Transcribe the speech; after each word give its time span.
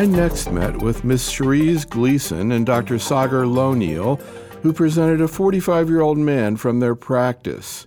I 0.00 0.06
next 0.06 0.50
met 0.50 0.78
with 0.78 1.04
Miss 1.04 1.30
Cherise 1.30 1.86
Gleason 1.86 2.52
and 2.52 2.64
Dr. 2.64 2.98
Sagar 2.98 3.44
Lonial, 3.44 4.16
who 4.62 4.72
presented 4.72 5.20
a 5.20 5.28
45 5.28 5.90
year 5.90 6.00
old 6.00 6.16
man 6.16 6.56
from 6.56 6.80
their 6.80 6.94
practice. 6.94 7.86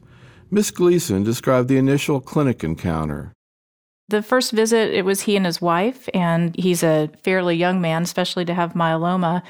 Miss 0.51 0.69
Gleason 0.69 1.23
described 1.23 1.69
the 1.69 1.77
initial 1.77 2.21
clinic 2.21 2.63
encounter. 2.63 3.33
The 4.09 4.21
first 4.21 4.51
visit, 4.51 4.93
it 4.93 5.05
was 5.05 5.21
he 5.21 5.35
and 5.35 5.47
his 5.47 5.59
wife, 5.59 6.07
and 6.13 6.55
he's 6.55 6.83
a 6.83 7.09
fairly 7.23 7.55
young 7.55 7.81
man, 7.81 8.03
especially 8.03 8.45
to 8.45 8.53
have 8.53 8.73
myeloma. 8.73 9.41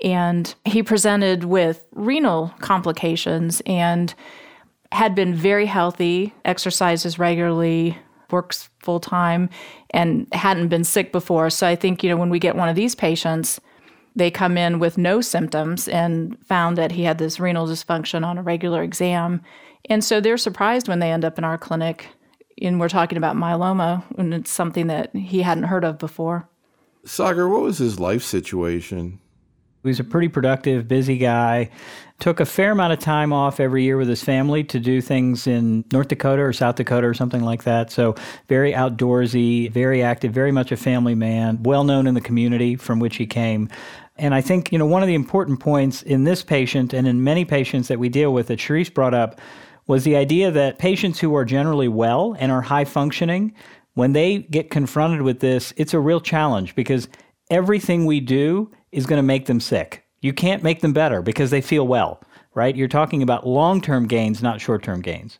And 0.00 0.54
he 0.64 0.84
presented 0.84 1.42
with 1.42 1.84
renal 1.90 2.54
complications 2.60 3.60
and 3.66 4.14
had 4.92 5.16
been 5.16 5.34
very 5.34 5.66
healthy, 5.66 6.32
exercises 6.44 7.18
regularly, 7.18 7.98
works 8.30 8.68
full 8.80 9.00
time, 9.00 9.48
and 9.90 10.26
hadn't 10.32 10.68
been 10.68 10.84
sick 10.84 11.12
before. 11.12 11.50
So 11.50 11.66
I 11.66 11.76
think, 11.76 12.02
you 12.02 12.10
know, 12.10 12.16
when 12.16 12.30
we 12.30 12.38
get 12.38 12.56
one 12.56 12.68
of 12.68 12.76
these 12.76 12.94
patients, 12.94 13.60
they 14.16 14.30
come 14.30 14.56
in 14.56 14.78
with 14.78 14.96
no 14.96 15.20
symptoms 15.20 15.88
and 15.88 16.38
found 16.46 16.78
that 16.78 16.92
he 16.92 17.02
had 17.02 17.18
this 17.18 17.40
renal 17.40 17.66
dysfunction 17.66 18.24
on 18.24 18.38
a 18.38 18.42
regular 18.42 18.82
exam. 18.82 19.42
And 19.90 20.04
so 20.04 20.20
they're 20.20 20.36
surprised 20.36 20.88
when 20.88 21.00
they 21.00 21.10
end 21.10 21.24
up 21.24 21.36
in 21.38 21.44
our 21.44 21.58
clinic 21.58 22.06
and 22.62 22.78
we're 22.78 22.88
talking 22.88 23.18
about 23.18 23.36
myeloma 23.36 24.04
and 24.16 24.32
it's 24.32 24.50
something 24.50 24.86
that 24.86 25.14
he 25.14 25.42
hadn't 25.42 25.64
heard 25.64 25.84
of 25.84 25.98
before. 25.98 26.48
Sagar, 27.04 27.48
what 27.48 27.62
was 27.62 27.78
his 27.78 28.00
life 28.00 28.22
situation? 28.22 29.20
He 29.82 29.88
was 29.88 30.00
a 30.00 30.04
pretty 30.04 30.28
productive, 30.28 30.88
busy 30.88 31.18
guy. 31.18 31.70
Took 32.20 32.40
a 32.40 32.46
fair 32.46 32.72
amount 32.72 32.92
of 32.92 33.00
time 33.00 33.32
off 33.32 33.60
every 33.60 33.82
year 33.82 33.96
with 33.96 34.08
his 34.08 34.22
family 34.22 34.64
to 34.64 34.78
do 34.78 35.00
things 35.00 35.46
in 35.46 35.84
North 35.92 36.08
Dakota 36.08 36.42
or 36.42 36.52
South 36.52 36.76
Dakota 36.76 37.06
or 37.06 37.14
something 37.14 37.42
like 37.42 37.64
that. 37.64 37.90
So, 37.90 38.14
very 38.48 38.72
outdoorsy, 38.72 39.70
very 39.70 40.02
active, 40.02 40.32
very 40.32 40.52
much 40.52 40.72
a 40.72 40.76
family 40.76 41.14
man, 41.14 41.62
well 41.62 41.84
known 41.84 42.06
in 42.06 42.14
the 42.14 42.20
community 42.20 42.76
from 42.76 43.00
which 43.00 43.16
he 43.16 43.26
came. 43.26 43.68
And 44.16 44.34
I 44.34 44.40
think, 44.40 44.70
you 44.70 44.78
know, 44.78 44.86
one 44.86 45.02
of 45.02 45.08
the 45.08 45.14
important 45.14 45.60
points 45.60 46.02
in 46.02 46.24
this 46.24 46.42
patient 46.42 46.92
and 46.92 47.06
in 47.06 47.24
many 47.24 47.44
patients 47.44 47.88
that 47.88 47.98
we 47.98 48.08
deal 48.08 48.32
with 48.32 48.46
that 48.46 48.60
Cherise 48.60 48.94
brought 48.94 49.14
up 49.14 49.40
was 49.86 50.04
the 50.04 50.16
idea 50.16 50.50
that 50.50 50.78
patients 50.78 51.18
who 51.18 51.34
are 51.34 51.44
generally 51.44 51.88
well 51.88 52.36
and 52.38 52.50
are 52.52 52.62
high 52.62 52.84
functioning, 52.84 53.52
when 53.94 54.12
they 54.12 54.38
get 54.38 54.70
confronted 54.70 55.22
with 55.22 55.40
this, 55.40 55.72
it's 55.76 55.94
a 55.94 56.00
real 56.00 56.20
challenge 56.20 56.74
because 56.74 57.08
everything 57.50 58.06
we 58.06 58.20
do 58.20 58.70
is 58.92 59.06
going 59.06 59.18
to 59.18 59.22
make 59.22 59.46
them 59.46 59.60
sick. 59.60 60.03
You 60.24 60.32
can't 60.32 60.62
make 60.62 60.80
them 60.80 60.94
better 60.94 61.20
because 61.20 61.50
they 61.50 61.60
feel 61.60 61.86
well, 61.86 62.18
right? 62.54 62.74
You're 62.74 62.88
talking 62.88 63.22
about 63.22 63.46
long 63.46 63.82
term 63.82 64.08
gains, 64.08 64.42
not 64.42 64.58
short 64.58 64.82
term 64.82 65.02
gains. 65.02 65.38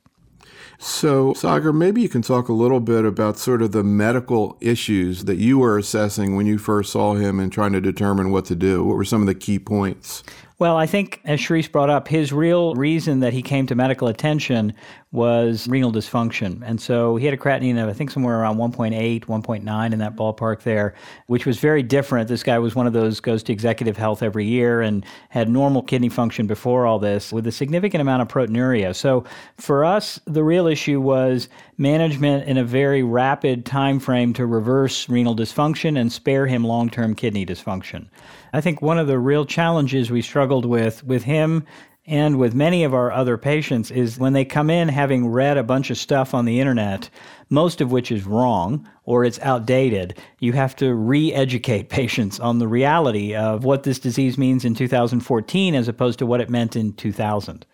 So, 0.79 1.33
Sagar, 1.33 1.73
maybe 1.73 2.03
you 2.03 2.11
can 2.11 2.21
talk 2.21 2.51
a 2.51 2.53
little 2.53 2.81
bit 2.81 3.07
about 3.07 3.39
sort 3.39 3.63
of 3.63 3.73
the 3.73 3.83
medical 3.83 4.59
issues 4.61 5.25
that 5.25 5.37
you 5.37 5.59
were 5.59 5.79
assessing 5.79 6.37
when 6.37 6.45
you 6.45 6.59
first 6.59 6.93
saw 6.93 7.15
him 7.15 7.41
and 7.41 7.51
trying 7.51 7.73
to 7.73 7.81
determine 7.81 8.31
what 8.31 8.45
to 8.47 8.55
do. 8.55 8.85
What 8.85 8.97
were 8.97 9.07
some 9.07 9.23
of 9.23 9.27
the 9.27 9.35
key 9.35 9.59
points? 9.59 10.23
Well, 10.59 10.77
I 10.77 10.85
think, 10.85 11.23
as 11.25 11.41
Cherise 11.41 11.73
brought 11.73 11.89
up, 11.89 12.09
his 12.09 12.31
real 12.31 12.75
reason 12.75 13.21
that 13.21 13.33
he 13.33 13.41
came 13.41 13.67
to 13.69 13.75
medical 13.75 14.07
attention 14.09 14.75
was 15.15 15.69
renal 15.69 15.93
dysfunction. 15.93 16.61
And 16.67 16.81
so 16.81 17.15
he 17.15 17.25
had 17.25 17.33
a 17.33 17.37
creatinine 17.37 17.81
of, 17.81 17.89
I 17.89 17.93
think, 17.93 18.11
somewhere 18.11 18.41
around 18.41 18.57
1.8, 18.57 19.25
1.9 19.27 19.93
in 19.93 19.99
that 20.01 20.17
ballpark 20.17 20.63
there, 20.63 20.95
which 21.29 21.47
was 21.47 21.61
very 21.61 21.85
different. 21.85 22.27
This 22.27 22.43
guy 22.43 22.59
was 22.59 22.75
one 22.75 22.89
of 22.89 22.93
those 22.93 23.21
goes 23.21 23.45
to 23.45 23.53
executive 23.53 23.97
health 23.97 24.25
every 24.25 24.45
year 24.45 24.81
and 24.81 25.07
had 25.29 25.49
normal 25.49 25.83
kidney 25.83 26.09
function 26.09 26.49
before 26.49 26.85
all 26.85 26.99
this 26.99 27.33
with 27.33 27.47
a 27.47 27.53
significant 27.53 28.01
amount 28.01 28.23
of 28.23 28.29
proteinuria. 28.29 28.93
So 28.93 29.25
for 29.57 29.85
us, 29.85 30.19
the 30.25 30.43
real 30.43 30.67
issue 30.67 31.01
was 31.01 31.49
management 31.79 32.49
in 32.49 32.57
a 32.57 32.65
very 32.65 33.05
rapid 33.05 33.65
time 33.65 34.01
frame 34.01 34.33
to 34.33 34.47
reverse 34.47 35.09
renal 35.09 35.37
dysfunction 35.37 35.97
and 35.97 36.13
spare 36.13 36.49
him 36.49 36.65
long-term 36.65 37.15
kidney 37.15 37.47
dysfunction. 37.47 38.09
I 38.53 38.61
think 38.61 38.83
one 38.83 38.99
of 38.99 39.07
the 39.07 39.21
real 39.21 39.45
challenges 39.47 40.11
we 40.11 40.23
struggled 40.23 40.65
with 40.65 41.05
with 41.05 41.23
him 41.23 41.65
and 42.07 42.39
with 42.39 42.55
many 42.55 42.85
of 42.85 42.93
our 42.93 43.11
other 43.11 43.39
patients 43.39 43.91
is 43.91 44.19
when 44.19 44.35
they 44.35 44.45
come 44.45 44.69
in 44.69 44.89
having 44.89 45.29
read 45.29 45.57
a 45.57 45.63
bunch 45.63 45.91
of 45.91 45.97
stuff 45.97 46.35
on 46.35 46.45
the 46.45 46.61
internet, 46.61 47.09
most 47.49 47.81
of 47.81 47.91
which 47.91 48.13
is 48.13 48.25
wrong 48.25 48.87
or 49.05 49.25
it's 49.25 49.41
outdated, 49.41 50.19
you 50.39 50.53
have 50.53 50.77
to 50.77 50.95
re 50.95 51.33
educate 51.33 51.89
patients 51.89 52.39
on 52.39 52.59
the 52.59 52.69
reality 52.69 53.35
of 53.35 53.65
what 53.65 53.85
this 53.85 53.99
disease 53.99 54.37
means 54.37 54.65
in 54.65 54.75
2014 54.75 55.75
as 55.75 55.89
opposed 55.89 56.19
to 56.19 56.27
what 56.27 56.41
it 56.41 56.51
meant 56.51 56.77
in 56.77 56.93
2000. 56.93 57.65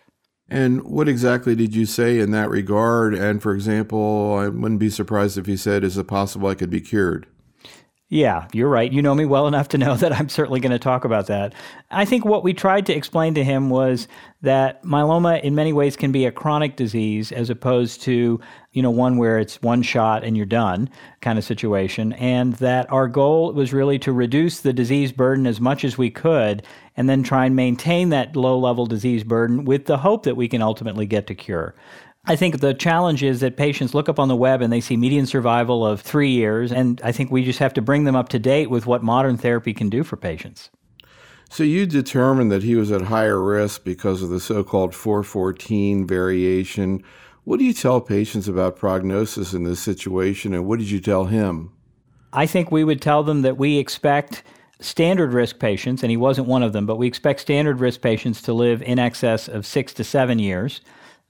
And 0.47 0.83
what 0.83 1.07
exactly 1.07 1.55
did 1.55 1.73
you 1.73 1.85
say 1.85 2.19
in 2.19 2.31
that 2.31 2.49
regard? 2.49 3.13
And 3.13 3.41
for 3.41 3.53
example, 3.53 4.35
I 4.37 4.49
wouldn't 4.49 4.81
be 4.81 4.89
surprised 4.89 5.37
if 5.37 5.47
you 5.47 5.55
said, 5.55 5.83
Is 5.85 5.97
it 5.97 6.07
possible 6.07 6.49
I 6.49 6.55
could 6.55 6.69
be 6.69 6.81
cured? 6.81 7.25
Yeah, 8.13 8.49
you're 8.51 8.67
right. 8.67 8.91
You 8.91 9.01
know 9.01 9.15
me 9.15 9.23
well 9.23 9.47
enough 9.47 9.69
to 9.69 9.77
know 9.77 9.95
that 9.97 10.11
I'm 10.11 10.27
certainly 10.27 10.59
going 10.59 10.73
to 10.73 10.79
talk 10.79 11.05
about 11.05 11.27
that. 11.27 11.53
I 11.91 12.03
think 12.03 12.25
what 12.25 12.43
we 12.43 12.53
tried 12.53 12.85
to 12.87 12.93
explain 12.93 13.33
to 13.35 13.43
him 13.43 13.69
was 13.69 14.09
that 14.41 14.83
myeloma 14.83 15.41
in 15.41 15.55
many 15.55 15.71
ways 15.71 15.95
can 15.95 16.11
be 16.11 16.25
a 16.25 16.31
chronic 16.31 16.75
disease 16.75 17.31
as 17.31 17.49
opposed 17.49 18.01
to, 18.01 18.37
you 18.73 18.81
know, 18.81 18.91
one 18.91 19.15
where 19.15 19.39
it's 19.39 19.61
one 19.61 19.81
shot 19.81 20.25
and 20.25 20.35
you're 20.35 20.45
done 20.45 20.89
kind 21.21 21.39
of 21.39 21.45
situation 21.45 22.11
and 22.13 22.55
that 22.55 22.91
our 22.91 23.07
goal 23.07 23.53
was 23.53 23.71
really 23.71 23.97
to 23.99 24.11
reduce 24.11 24.59
the 24.59 24.73
disease 24.73 25.13
burden 25.13 25.47
as 25.47 25.61
much 25.61 25.85
as 25.85 25.97
we 25.97 26.11
could 26.11 26.63
and 26.97 27.09
then 27.09 27.23
try 27.23 27.45
and 27.45 27.55
maintain 27.55 28.09
that 28.09 28.35
low 28.35 28.59
level 28.59 28.85
disease 28.85 29.23
burden 29.23 29.63
with 29.63 29.85
the 29.85 29.97
hope 29.97 30.23
that 30.23 30.35
we 30.35 30.49
can 30.49 30.61
ultimately 30.61 31.05
get 31.05 31.27
to 31.27 31.35
cure. 31.35 31.73
I 32.25 32.35
think 32.35 32.59
the 32.59 32.73
challenge 32.73 33.23
is 33.23 33.39
that 33.39 33.57
patients 33.57 33.95
look 33.95 34.07
up 34.07 34.19
on 34.19 34.27
the 34.27 34.35
web 34.35 34.61
and 34.61 34.71
they 34.71 34.81
see 34.81 34.95
median 34.95 35.25
survival 35.25 35.85
of 35.85 36.01
three 36.01 36.29
years. 36.29 36.71
And 36.71 37.01
I 37.03 37.11
think 37.11 37.31
we 37.31 37.43
just 37.43 37.59
have 37.59 37.73
to 37.73 37.81
bring 37.81 38.03
them 38.03 38.15
up 38.15 38.29
to 38.29 38.39
date 38.39 38.69
with 38.69 38.85
what 38.85 39.01
modern 39.01 39.37
therapy 39.37 39.73
can 39.73 39.89
do 39.89 40.03
for 40.03 40.17
patients. 40.17 40.69
So 41.49 41.63
you 41.63 41.85
determined 41.85 42.51
that 42.51 42.63
he 42.63 42.75
was 42.75 42.91
at 42.91 43.01
higher 43.01 43.41
risk 43.41 43.83
because 43.83 44.21
of 44.21 44.29
the 44.29 44.39
so 44.39 44.63
called 44.63 44.95
414 44.95 46.07
variation. 46.07 47.03
What 47.43 47.57
do 47.57 47.65
you 47.65 47.73
tell 47.73 47.99
patients 47.99 48.47
about 48.47 48.77
prognosis 48.77 49.53
in 49.53 49.63
this 49.63 49.81
situation, 49.81 50.53
and 50.53 50.65
what 50.65 50.79
did 50.79 50.89
you 50.89 51.01
tell 51.01 51.25
him? 51.25 51.73
I 52.31 52.45
think 52.45 52.71
we 52.71 52.85
would 52.85 53.01
tell 53.01 53.23
them 53.23 53.41
that 53.41 53.57
we 53.57 53.79
expect 53.79 54.43
standard 54.79 55.33
risk 55.33 55.59
patients, 55.59 56.03
and 56.03 56.09
he 56.09 56.15
wasn't 56.15 56.47
one 56.47 56.63
of 56.63 56.71
them, 56.71 56.85
but 56.85 56.95
we 56.95 57.07
expect 57.07 57.41
standard 57.41 57.81
risk 57.81 57.99
patients 57.99 58.41
to 58.43 58.53
live 58.53 58.81
in 58.83 58.97
excess 58.97 59.49
of 59.49 59.65
six 59.65 59.93
to 59.95 60.05
seven 60.05 60.39
years 60.39 60.79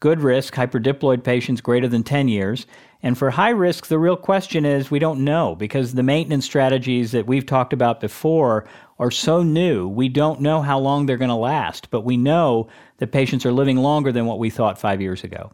good 0.02 0.20
risk 0.20 0.56
hyperdiploid 0.56 1.24
patients 1.24 1.62
greater 1.62 1.88
than 1.88 2.04
10 2.04 2.28
years. 2.28 2.66
And 3.04 3.18
for 3.18 3.30
high 3.32 3.52
risk, 3.52 3.88
the 3.88 4.00
real 4.00 4.18
question 4.18 4.66
is 4.66 4.92
we 4.92 5.00
don't 5.00 5.24
know 5.24 5.56
because 5.56 5.94
the 5.94 6.04
maintenance 6.04 6.44
strategies 6.44 7.14
that 7.14 7.28
we've 7.28 7.46
talked 7.46 7.72
about 7.72 8.02
before 8.02 8.68
are 9.00 9.12
so 9.12 9.42
new, 9.42 9.88
we 9.88 10.10
don't 10.10 10.42
know 10.42 10.62
how 10.62 10.80
long 10.80 11.06
they're 11.06 11.18
going 11.18 11.30
to 11.30 11.36
last. 11.36 11.90
But 11.90 12.02
we 12.02 12.18
know 12.18 12.68
that 12.98 13.12
patients 13.12 13.46
are 13.46 13.54
living 13.54 13.78
longer 13.78 14.12
than 14.12 14.26
what 14.26 14.40
we 14.40 14.50
thought 14.50 14.78
five 14.78 15.02
years 15.02 15.24
ago. 15.24 15.54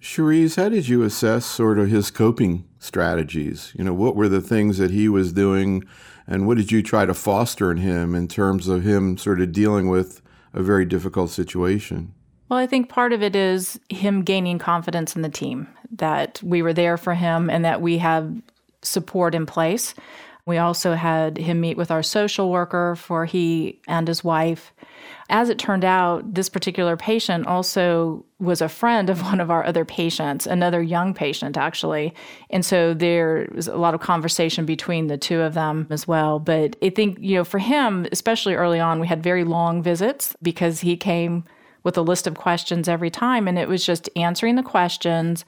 Cherise, 0.00 0.56
how 0.56 0.68
did 0.68 0.86
you 0.86 1.02
assess 1.02 1.44
sort 1.44 1.78
of 1.78 1.88
his 1.88 2.10
coping 2.12 2.64
strategies? 2.78 3.72
You 3.76 3.82
know, 3.82 3.94
what 3.94 4.14
were 4.14 4.28
the 4.28 4.40
things 4.40 4.78
that 4.78 4.92
he 4.92 5.08
was 5.08 5.32
doing, 5.32 5.82
and 6.24 6.46
what 6.46 6.56
did 6.56 6.70
you 6.70 6.84
try 6.84 7.04
to 7.04 7.14
foster 7.14 7.72
in 7.72 7.78
him 7.78 8.14
in 8.14 8.28
terms 8.28 8.68
of 8.68 8.84
him 8.84 9.18
sort 9.18 9.40
of 9.40 9.50
dealing 9.50 9.88
with 9.88 10.22
a 10.54 10.62
very 10.62 10.84
difficult 10.84 11.30
situation? 11.30 12.14
Well, 12.48 12.58
I 12.58 12.66
think 12.66 12.88
part 12.88 13.12
of 13.12 13.22
it 13.22 13.36
is 13.36 13.78
him 13.88 14.22
gaining 14.22 14.58
confidence 14.58 15.14
in 15.14 15.22
the 15.22 15.28
team 15.28 15.68
that 15.92 16.40
we 16.42 16.62
were 16.62 16.72
there 16.72 16.96
for 16.96 17.14
him 17.14 17.50
and 17.50 17.64
that 17.64 17.82
we 17.82 17.98
have 17.98 18.34
support 18.82 19.34
in 19.34 19.44
place. 19.44 19.94
We 20.46 20.56
also 20.56 20.94
had 20.94 21.36
him 21.36 21.60
meet 21.60 21.76
with 21.76 21.90
our 21.90 22.02
social 22.02 22.50
worker 22.50 22.96
for 22.96 23.26
he 23.26 23.80
and 23.86 24.08
his 24.08 24.24
wife. 24.24 24.72
As 25.28 25.50
it 25.50 25.58
turned 25.58 25.84
out, 25.84 26.32
this 26.32 26.48
particular 26.48 26.96
patient 26.96 27.46
also 27.46 28.24
was 28.38 28.62
a 28.62 28.68
friend 28.68 29.10
of 29.10 29.20
one 29.30 29.40
of 29.40 29.50
our 29.50 29.62
other 29.62 29.84
patients, 29.84 30.46
another 30.46 30.80
young 30.80 31.12
patient, 31.12 31.58
actually. 31.58 32.14
And 32.48 32.64
so 32.64 32.94
there 32.94 33.46
was 33.54 33.68
a 33.68 33.76
lot 33.76 33.92
of 33.92 34.00
conversation 34.00 34.64
between 34.64 35.08
the 35.08 35.18
two 35.18 35.42
of 35.42 35.52
them 35.52 35.86
as 35.90 36.08
well. 36.08 36.38
But 36.38 36.76
I 36.82 36.88
think, 36.88 37.18
you 37.20 37.34
know, 37.34 37.44
for 37.44 37.58
him, 37.58 38.06
especially 38.10 38.54
early 38.54 38.80
on, 38.80 39.00
we 39.00 39.06
had 39.06 39.22
very 39.22 39.44
long 39.44 39.82
visits 39.82 40.34
because 40.40 40.80
he 40.80 40.96
came 40.96 41.44
with 41.88 41.96
a 41.96 42.02
list 42.02 42.26
of 42.26 42.34
questions 42.34 42.86
every 42.86 43.08
time. 43.08 43.48
And 43.48 43.58
it 43.58 43.66
was 43.66 43.82
just 43.82 44.10
answering 44.14 44.56
the 44.56 44.62
questions, 44.62 45.46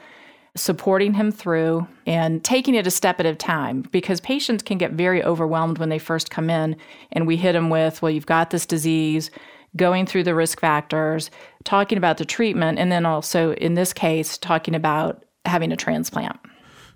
supporting 0.56 1.12
him 1.12 1.30
through, 1.30 1.86
and 2.06 2.42
taking 2.42 2.74
it 2.74 2.86
a 2.86 2.90
step 2.90 3.20
at 3.20 3.26
a 3.26 3.34
time 3.34 3.82
because 3.92 4.22
patients 4.22 4.62
can 4.62 4.78
get 4.78 4.92
very 4.92 5.22
overwhelmed 5.22 5.76
when 5.76 5.90
they 5.90 5.98
first 5.98 6.30
come 6.30 6.48
in. 6.48 6.76
And 7.12 7.26
we 7.26 7.36
hit 7.36 7.52
them 7.52 7.68
with, 7.68 8.00
well, 8.00 8.10
you've 8.10 8.24
got 8.24 8.48
this 8.48 8.64
disease, 8.64 9.30
going 9.76 10.06
through 10.06 10.24
the 10.24 10.34
risk 10.34 10.60
factors, 10.60 11.30
talking 11.64 11.98
about 11.98 12.16
the 12.16 12.24
treatment, 12.24 12.78
and 12.78 12.90
then 12.90 13.04
also 13.04 13.52
in 13.52 13.74
this 13.74 13.92
case, 13.92 14.38
talking 14.38 14.74
about 14.74 15.22
having 15.44 15.72
a 15.72 15.76
transplant. 15.76 16.40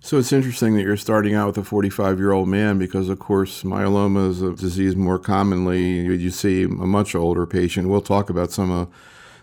So 0.01 0.17
it's 0.17 0.33
interesting 0.33 0.75
that 0.77 0.85
you're 0.85 0.97
starting 0.97 1.35
out 1.35 1.49
with 1.49 1.59
a 1.59 1.65
45 1.65 2.19
year 2.19 2.33
old 2.33 2.49
man 2.49 2.79
because, 2.79 3.11
of 3.11 3.19
course, 3.19 3.63
myeloma 3.63 4.31
is 4.31 4.41
a 4.41 4.55
disease 4.55 4.97
more 4.97 5.19
commonly 5.19 6.01
you 6.01 6.31
see 6.31 6.63
a 6.63 6.69
much 6.69 7.15
older 7.15 7.47
patient. 7.47 7.89
We'll 7.89 8.01
talk 8.01 8.31
about 8.31 8.51
some 8.51 8.71
of 8.71 8.89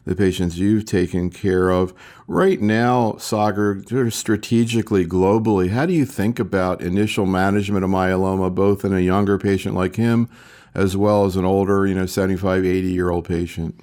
the 0.06 0.16
patients 0.16 0.58
you've 0.58 0.86
taken 0.86 1.30
care 1.30 1.70
of. 1.70 1.94
Right 2.28 2.62
now, 2.62 3.18
Sagar, 3.18 3.82
strategically, 4.10 5.06
globally, 5.06 5.70
how 5.70 5.86
do 5.86 5.94
you 5.94 6.06
think 6.06 6.40
about 6.40 6.82
initial 6.82 7.26
management 7.26 7.84
of 7.84 7.92
myeloma, 7.92 8.54
both 8.54 8.84
in 8.84 8.94
a 8.94 9.00
younger 9.00 9.38
patient 9.38 9.76
like 9.76 9.96
him 9.96 10.30
as 10.74 10.96
well 10.96 11.26
as 11.26 11.36
an 11.36 11.46
older, 11.46 11.86
you 11.86 11.94
know, 11.94 12.06
75, 12.06 12.66
80 12.66 12.92
year 12.92 13.10
old 13.10 13.26
patient? 13.26 13.80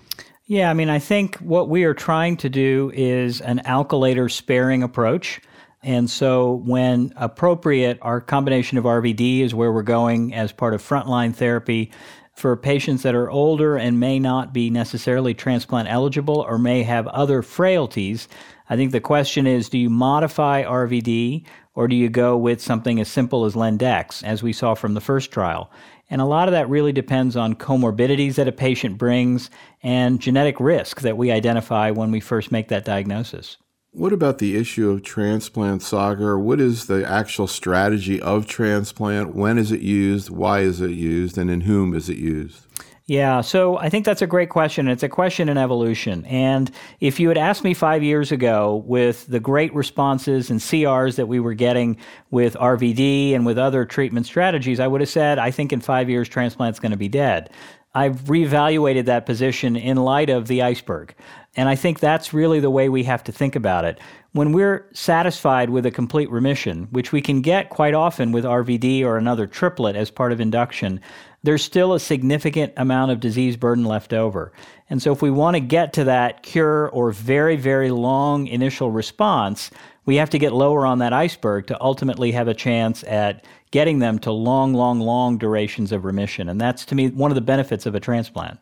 Yeah, 0.47 0.71
I 0.71 0.75
mean, 0.75 0.89
I 0.89 0.99
think 0.99 1.37
what 1.37 1.69
we 1.69 1.85
are 1.85 1.95
trying 1.95 2.39
to 2.39 2.49
do 2.49 2.91
is 2.95 3.43
an 3.43 3.61
alkylator 3.67 4.31
sparing 4.31 4.83
approach. 4.83 5.43
And 5.83 6.11
so, 6.11 6.55
when 6.65 7.13
appropriate, 7.17 7.99
our 8.03 8.21
combination 8.21 8.79
of 8.79 8.85
RVD 8.85 9.41
is 9.41 9.55
where 9.55 9.71
we're 9.71 9.83
going 9.83 10.35
as 10.35 10.51
part 10.51 10.75
of 10.75 10.83
frontline 10.83 11.35
therapy 11.35 11.93
for 12.39 12.57
patients 12.57 13.03
that 13.03 13.15
are 13.15 13.31
older 13.31 13.77
and 13.77 13.99
may 13.99 14.19
not 14.19 14.53
be 14.53 14.71
necessarily 14.71 15.35
transplant 15.35 15.89
eligible 15.89 16.41
or 16.41 16.57
may 16.57 16.85
have 16.85 17.07
other 17.09 17.43
frailties. 17.43 18.29
I 18.71 18.77
think 18.77 18.93
the 18.93 19.01
question 19.01 19.47
is 19.47 19.69
do 19.69 19.79
you 19.79 19.91
modify 19.91 20.63
RVD 20.63 21.45
or 21.75 21.89
do 21.89 21.97
you 21.97 22.09
go 22.09 22.37
with 22.37 22.63
something 22.63 23.01
as 23.01 23.09
simple 23.09 23.45
as 23.45 23.55
Lendex, 23.55 24.23
as 24.23 24.43
we 24.43 24.53
saw 24.53 24.75
from 24.75 24.95
the 24.95 25.01
first 25.01 25.33
trial? 25.33 25.71
And 26.11 26.21
a 26.21 26.27
lot 26.27 26.49
of 26.49 26.53
that 26.53 26.69
really 26.69 26.93
depends 26.93 27.37
on 27.37 27.55
comorbidities 27.55 28.37
that 28.37 28.49
a 28.49 28.53
patient 28.53 28.99
brings 28.99 29.51
and 29.83 30.21
genetic 30.21 30.59
risk 30.61 31.01
that 31.01 31.17
we 31.17 31.31
identify 31.31 31.91
when 31.91 32.11
we 32.11 32.21
first 32.21 32.53
make 32.53 32.69
that 32.69 32.85
diagnosis. 32.85 33.57
What 33.93 34.13
about 34.13 34.39
the 34.39 34.57
issue 34.57 34.91
of 34.91 35.03
transplant, 35.03 35.83
Sagar? 35.83 36.39
What 36.39 36.61
is 36.61 36.87
the 36.87 37.09
actual 37.09 37.47
strategy 37.47 38.21
of 38.21 38.47
transplant? 38.47 39.35
When 39.35 39.57
is 39.57 39.73
it 39.73 39.81
used? 39.81 40.29
Why 40.29 40.61
is 40.61 40.81
it 40.81 40.91
used? 40.91 41.39
And 41.39 41.51
in 41.51 41.63
whom 41.63 41.95
is 41.95 42.09
it 42.11 42.19
used? 42.19 42.67
Yeah, 43.07 43.41
so 43.41 43.79
I 43.79 43.89
think 43.89 44.05
that's 44.05 44.21
a 44.21 44.27
great 44.27 44.51
question. 44.51 44.87
It's 44.87 45.03
a 45.03 45.09
question 45.09 45.49
in 45.49 45.57
evolution. 45.57 46.27
And 46.27 46.71
if 47.01 47.19
you 47.19 47.29
had 47.29 47.39
asked 47.39 47.65
me 47.65 47.73
five 47.73 48.03
years 48.03 48.31
ago 48.31 48.85
with 48.87 49.27
the 49.29 49.41
great 49.41 49.75
responses 49.75 50.51
and 50.51 50.61
CRs 50.61 51.17
that 51.17 51.27
we 51.27 51.41
were 51.41 51.55
getting 51.55 51.97
with 52.31 52.55
RVD 52.57 53.35
and 53.35 53.47
with 53.47 53.57
other 53.57 53.87
treatment 53.87 54.27
strategies, 54.27 54.79
I 54.79 54.87
would 54.87 55.01
have 55.01 55.09
said, 55.09 55.39
I 55.39 55.51
think 55.51 55.73
in 55.73 55.81
five 55.81 56.11
years, 56.11 56.29
transplant's 56.29 56.79
going 56.79 56.93
to 56.93 56.99
be 56.99 57.09
dead. 57.09 57.49
I've 57.95 58.25
reevaluated 58.25 59.07
that 59.07 59.25
position 59.25 59.75
in 59.75 59.97
light 59.97 60.29
of 60.29 60.47
the 60.47 60.61
iceberg. 60.61 61.15
And 61.59 61.69
I 61.69 61.75
think 61.75 61.99
that's 61.99 62.33
really 62.33 62.61
the 62.61 62.71
way 62.71 62.89
we 62.89 63.03
have 63.03 63.25
to 63.25 63.33
think 63.33 63.57
about 63.57 63.85
it. 63.85 63.99
When 64.31 64.53
we're 64.53 64.87
satisfied 64.93 65.71
with 65.71 65.87
a 65.87 65.91
complete 65.91 66.31
remission, 66.31 66.87
which 66.93 67.11
we 67.11 67.21
can 67.21 67.41
get 67.43 67.69
quite 67.69 67.95
often 67.95 68.31
with 68.31 68.45
RVD 68.45 69.03
or 69.03 69.17
another 69.17 69.49
triplet 69.49 69.97
as 69.97 70.09
part 70.09 70.31
of 70.31 70.41
induction, 70.41 71.01
there's 71.43 71.65
still 71.65 71.95
a 71.95 71.99
significant 71.99 72.73
amount 72.77 73.11
of 73.11 73.19
disease 73.19 73.57
burden 73.57 73.85
left 73.85 74.13
over. 74.13 74.53
And 74.89 75.03
so, 75.03 75.11
if 75.11 75.21
we 75.21 75.33
want 75.33 75.57
to 75.57 75.61
get 75.61 75.93
to 75.95 76.05
that 76.05 76.45
cure 76.45 76.91
or 76.91 77.11
very, 77.11 77.57
very 77.57 77.91
long 77.91 78.47
initial 78.47 78.93
response, 78.93 79.73
we 80.07 80.15
have 80.15 80.31
to 80.31 80.39
get 80.39 80.53
lower 80.53 80.87
on 80.87 81.01
that 81.01 81.13
iceberg 81.13 81.67
to 81.67 81.83
ultimately 81.83 82.31
have 82.31 82.47
a 82.47 82.55
chance 82.55 83.03
at 83.03 83.45
getting 83.73 83.99
them 83.99 84.21
to 84.21 84.31
long, 84.31 84.75
long, 84.75 85.01
long 85.01 85.39
durations 85.39 85.91
of 85.91 86.05
remission. 86.05 86.49
And 86.49 86.61
that's, 86.61 86.85
to 86.85 86.95
me, 86.95 87.09
one 87.09 87.33
of 87.33 87.35
the 87.35 87.41
benefits 87.41 87.85
of 87.85 87.97
a 87.97 88.01
transplant. 88.01 88.61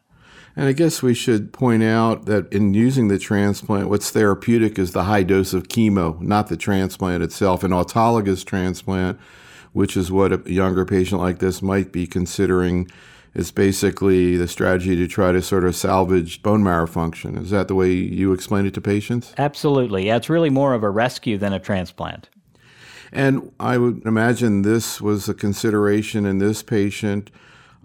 And 0.57 0.67
I 0.67 0.73
guess 0.73 1.03
we 1.03 1.13
should 1.13 1.53
point 1.53 1.83
out 1.83 2.25
that 2.25 2.51
in 2.51 2.73
using 2.73 3.09
the 3.09 3.19
transplant, 3.19 3.91
what's 3.91 4.11
therapeutic 4.11 4.79
is 4.79 4.93
the 4.93 5.05
high 5.05 5.23
dose 5.23 5.53
of 5.53 5.69
chemo, 5.69 6.19
not 6.23 6.49
the 6.49 6.57
transplant 6.57 7.23
itself. 7.23 7.63
An 7.63 7.73
autologous 7.73 8.43
transplant, 8.43 9.21
which 9.75 9.99
is 9.99 10.11
what 10.11 10.33
a 10.33 10.51
younger 10.51 10.87
patient 10.87 11.21
like 11.21 11.41
this 11.41 11.61
might 11.61 11.93
be 11.93 12.07
considering, 12.07 12.89
is 13.35 13.51
basically 13.51 14.39
the 14.39 14.49
strategy 14.49 14.97
to 14.97 15.07
try 15.07 15.31
to 15.31 15.43
sort 15.43 15.65
of 15.65 15.77
salvage 15.77 16.43
bone 16.43 16.63
marrow 16.63 16.87
function. 16.87 17.37
Is 17.37 17.51
that 17.51 17.69
the 17.69 17.75
way 17.75 17.93
you 17.93 18.33
explain 18.33 18.65
it 18.65 18.73
to 18.75 18.81
patients? 18.81 19.35
Absolutely. 19.37 20.07
Yeah, 20.07 20.17
it's 20.17 20.31
really 20.31 20.49
more 20.49 20.73
of 20.73 20.83
a 20.83 20.89
rescue 20.89 21.37
than 21.37 21.53
a 21.53 21.61
transplant. 21.61 22.31
And 23.13 23.53
I 23.61 23.77
would 23.77 24.07
imagine 24.07 24.63
this 24.63 25.03
was 25.03 25.29
a 25.29 25.35
consideration 25.35 26.25
in 26.25 26.39
this 26.39 26.63
patient 26.63 27.31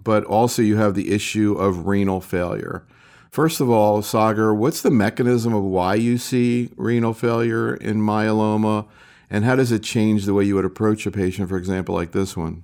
but 0.02 0.24
also 0.24 0.62
you 0.62 0.76
have 0.76 0.94
the 0.94 1.12
issue 1.12 1.54
of 1.54 1.86
renal 1.86 2.20
failure. 2.20 2.84
First 3.30 3.60
of 3.60 3.70
all, 3.70 4.02
Sagar, 4.02 4.52
what's 4.52 4.82
the 4.82 4.90
mechanism 4.90 5.54
of 5.54 5.62
why 5.62 5.94
you 5.94 6.18
see 6.18 6.70
renal 6.76 7.14
failure 7.14 7.74
in 7.74 7.98
myeloma, 7.98 8.86
and 9.30 9.44
how 9.44 9.56
does 9.56 9.72
it 9.72 9.82
change 9.82 10.26
the 10.26 10.34
way 10.34 10.44
you 10.44 10.54
would 10.54 10.66
approach 10.66 11.06
a 11.06 11.10
patient, 11.10 11.48
for 11.48 11.56
example, 11.56 11.94
like 11.94 12.12
this 12.12 12.36
one? 12.36 12.62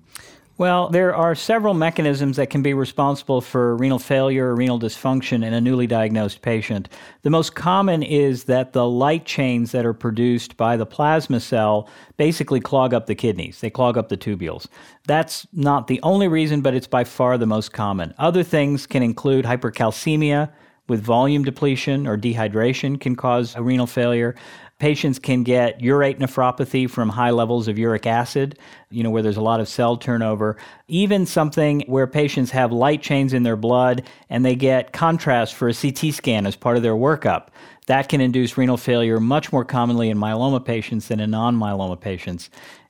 Well, 0.58 0.88
there 0.88 1.14
are 1.14 1.37
several 1.37 1.72
mechanisms 1.72 2.37
that 2.37 2.50
can 2.50 2.62
be 2.62 2.75
responsible 2.75 3.40
for 3.40 3.76
renal 3.76 4.00
failure 4.00 4.49
or 4.49 4.56
renal 4.56 4.81
dysfunction 4.81 5.44
in 5.44 5.55
a 5.55 5.60
newly 5.60 5.87
diagnosed 5.87 6.43
patient. 6.43 6.88
The 7.22 7.31
most 7.31 7.55
common 7.55 8.02
is 8.02 8.44
that 8.44 8.72
the 8.72 8.84
light 8.84 9.25
chains 9.25 9.70
that 9.70 9.87
are 9.87 9.94
produced 9.94 10.56
by 10.56 10.76
the 10.76 10.84
plasma 10.84 11.38
cell 11.38 11.88
basically 12.16 12.58
clog 12.58 12.93
up 12.93 13.06
the 13.06 13.14
kidneys, 13.14 13.60
they 13.60 13.70
clog 13.70 13.96
up 13.96 14.08
the 14.08 14.16
tubules. 14.16 14.66
That's 15.06 15.46
not 15.52 15.87
the 15.87 16.00
only 16.02 16.26
reason, 16.26 16.61
but 16.61 16.75
it's 16.75 16.88
by 16.88 17.04
far 17.04 17.38
the 17.38 17.46
most 17.46 17.72
common. 17.72 18.12
Other 18.19 18.43
things 18.43 18.84
can 18.84 19.04
include 19.04 19.44
hypercalcemia 19.44 20.50
with 20.88 21.02
volume 21.02 21.44
depletion 21.44 22.08
or 22.08 22.19
dehydration 22.19 23.00
can 23.00 23.14
cause 23.14 23.56
renal 23.56 23.87
failure. 23.87 24.34
Patients 24.78 25.19
can 25.19 25.42
get 25.42 25.80
urate 25.80 26.19
nephropathy 26.19 26.88
from 26.88 27.08
high 27.08 27.30
levels 27.30 27.66
of 27.66 27.78
uric 27.78 28.06
acid, 28.06 28.56
you 28.90 29.02
know, 29.02 29.10
where 29.10 29.22
there's 29.22 29.36
a 29.36 29.42
lot 29.42 29.58
of 29.58 29.69
cell 29.69 29.96
turnover. 29.96 30.56
Even 30.86 31.26
something 31.26 31.82
where 31.88 32.06
patients 32.06 32.52
have 32.52 32.70
light 32.70 33.02
chains 33.02 33.32
in 33.32 33.42
their 33.42 33.56
blood 33.56 34.04
and 34.30 34.44
they 34.44 34.54
get 34.54 34.92
contrast 34.92 35.56
for 35.56 35.69
a 35.69 35.75
CT 35.75 36.14
scan 36.14 36.46
as 36.46 36.54
part 36.54 36.76
of 36.76 36.84
their 36.84 36.94
workup. 36.94 37.48
That 37.86 38.08
can 38.08 38.20
induce 38.20 38.56
renal 38.56 38.76
failure 38.76 39.19
much 39.19 39.52
more 39.52 39.64
commonly 39.64 40.10
in 40.10 40.19
myeloma 40.19 40.64
patients 40.64 41.08
than 41.08 41.19
in 41.19 41.30
non 41.30 41.56
myeloma 41.56 42.00
patients. 42.00 42.48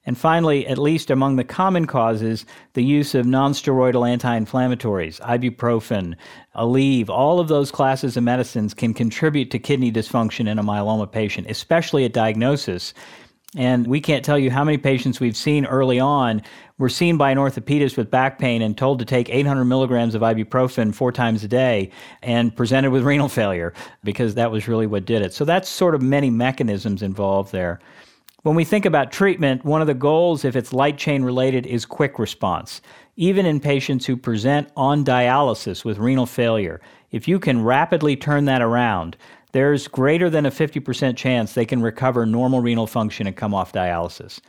And 0.08 0.16
finally, 0.16 0.66
at 0.66 0.78
least 0.78 1.10
among 1.10 1.36
the 1.36 1.44
common 1.44 1.86
causes, 1.86 2.46
the 2.72 2.82
use 2.82 3.14
of 3.14 3.26
nonsteroidal 3.26 4.08
anti 4.08 4.40
inflammatories, 4.40 5.20
ibuprofen, 5.20 6.16
Aleve, 6.56 7.10
all 7.10 7.40
of 7.40 7.48
those 7.48 7.70
classes 7.70 8.16
of 8.16 8.22
medicines 8.22 8.72
can 8.72 8.94
contribute 8.94 9.50
to 9.50 9.58
kidney 9.58 9.92
dysfunction 9.92 10.48
in 10.48 10.58
a 10.58 10.62
myeloma 10.62 11.12
patient, 11.12 11.50
especially 11.50 12.06
at 12.06 12.14
diagnosis. 12.14 12.94
And 13.54 13.86
we 13.86 14.00
can't 14.00 14.24
tell 14.24 14.38
you 14.38 14.50
how 14.50 14.64
many 14.64 14.78
patients 14.78 15.20
we've 15.20 15.36
seen 15.36 15.66
early 15.66 16.00
on 16.00 16.40
were 16.78 16.88
seen 16.88 17.18
by 17.18 17.30
an 17.30 17.36
orthopedist 17.36 17.98
with 17.98 18.10
back 18.10 18.38
pain 18.38 18.62
and 18.62 18.78
told 18.78 19.00
to 19.00 19.04
take 19.04 19.28
800 19.28 19.66
milligrams 19.66 20.14
of 20.14 20.22
ibuprofen 20.22 20.94
four 20.94 21.12
times 21.12 21.44
a 21.44 21.48
day 21.48 21.90
and 22.22 22.56
presented 22.56 22.92
with 22.92 23.02
renal 23.04 23.28
failure 23.28 23.74
because 24.04 24.36
that 24.36 24.50
was 24.50 24.68
really 24.68 24.86
what 24.86 25.04
did 25.04 25.20
it. 25.20 25.34
So 25.34 25.44
that's 25.44 25.68
sort 25.68 25.94
of 25.94 26.00
many 26.00 26.30
mechanisms 26.30 27.02
involved 27.02 27.52
there. 27.52 27.78
When 28.42 28.54
we 28.54 28.64
think 28.64 28.86
about 28.86 29.10
treatment, 29.10 29.64
one 29.64 29.80
of 29.80 29.88
the 29.88 29.94
goals, 29.94 30.44
if 30.44 30.54
it's 30.54 30.72
light 30.72 30.96
chain 30.96 31.24
related, 31.24 31.66
is 31.66 31.84
quick 31.84 32.20
response. 32.20 32.80
Even 33.16 33.44
in 33.44 33.58
patients 33.58 34.06
who 34.06 34.16
present 34.16 34.70
on 34.76 35.04
dialysis 35.04 35.84
with 35.84 35.98
renal 35.98 36.24
failure, 36.24 36.80
if 37.10 37.26
you 37.26 37.40
can 37.40 37.64
rapidly 37.64 38.14
turn 38.14 38.44
that 38.44 38.62
around, 38.62 39.16
there's 39.50 39.88
greater 39.88 40.30
than 40.30 40.46
a 40.46 40.52
50% 40.52 41.16
chance 41.16 41.54
they 41.54 41.66
can 41.66 41.82
recover 41.82 42.24
normal 42.26 42.60
renal 42.60 42.86
function 42.86 43.26
and 43.26 43.36
come 43.36 43.54
off 43.54 43.72
dialysis. 43.72 44.40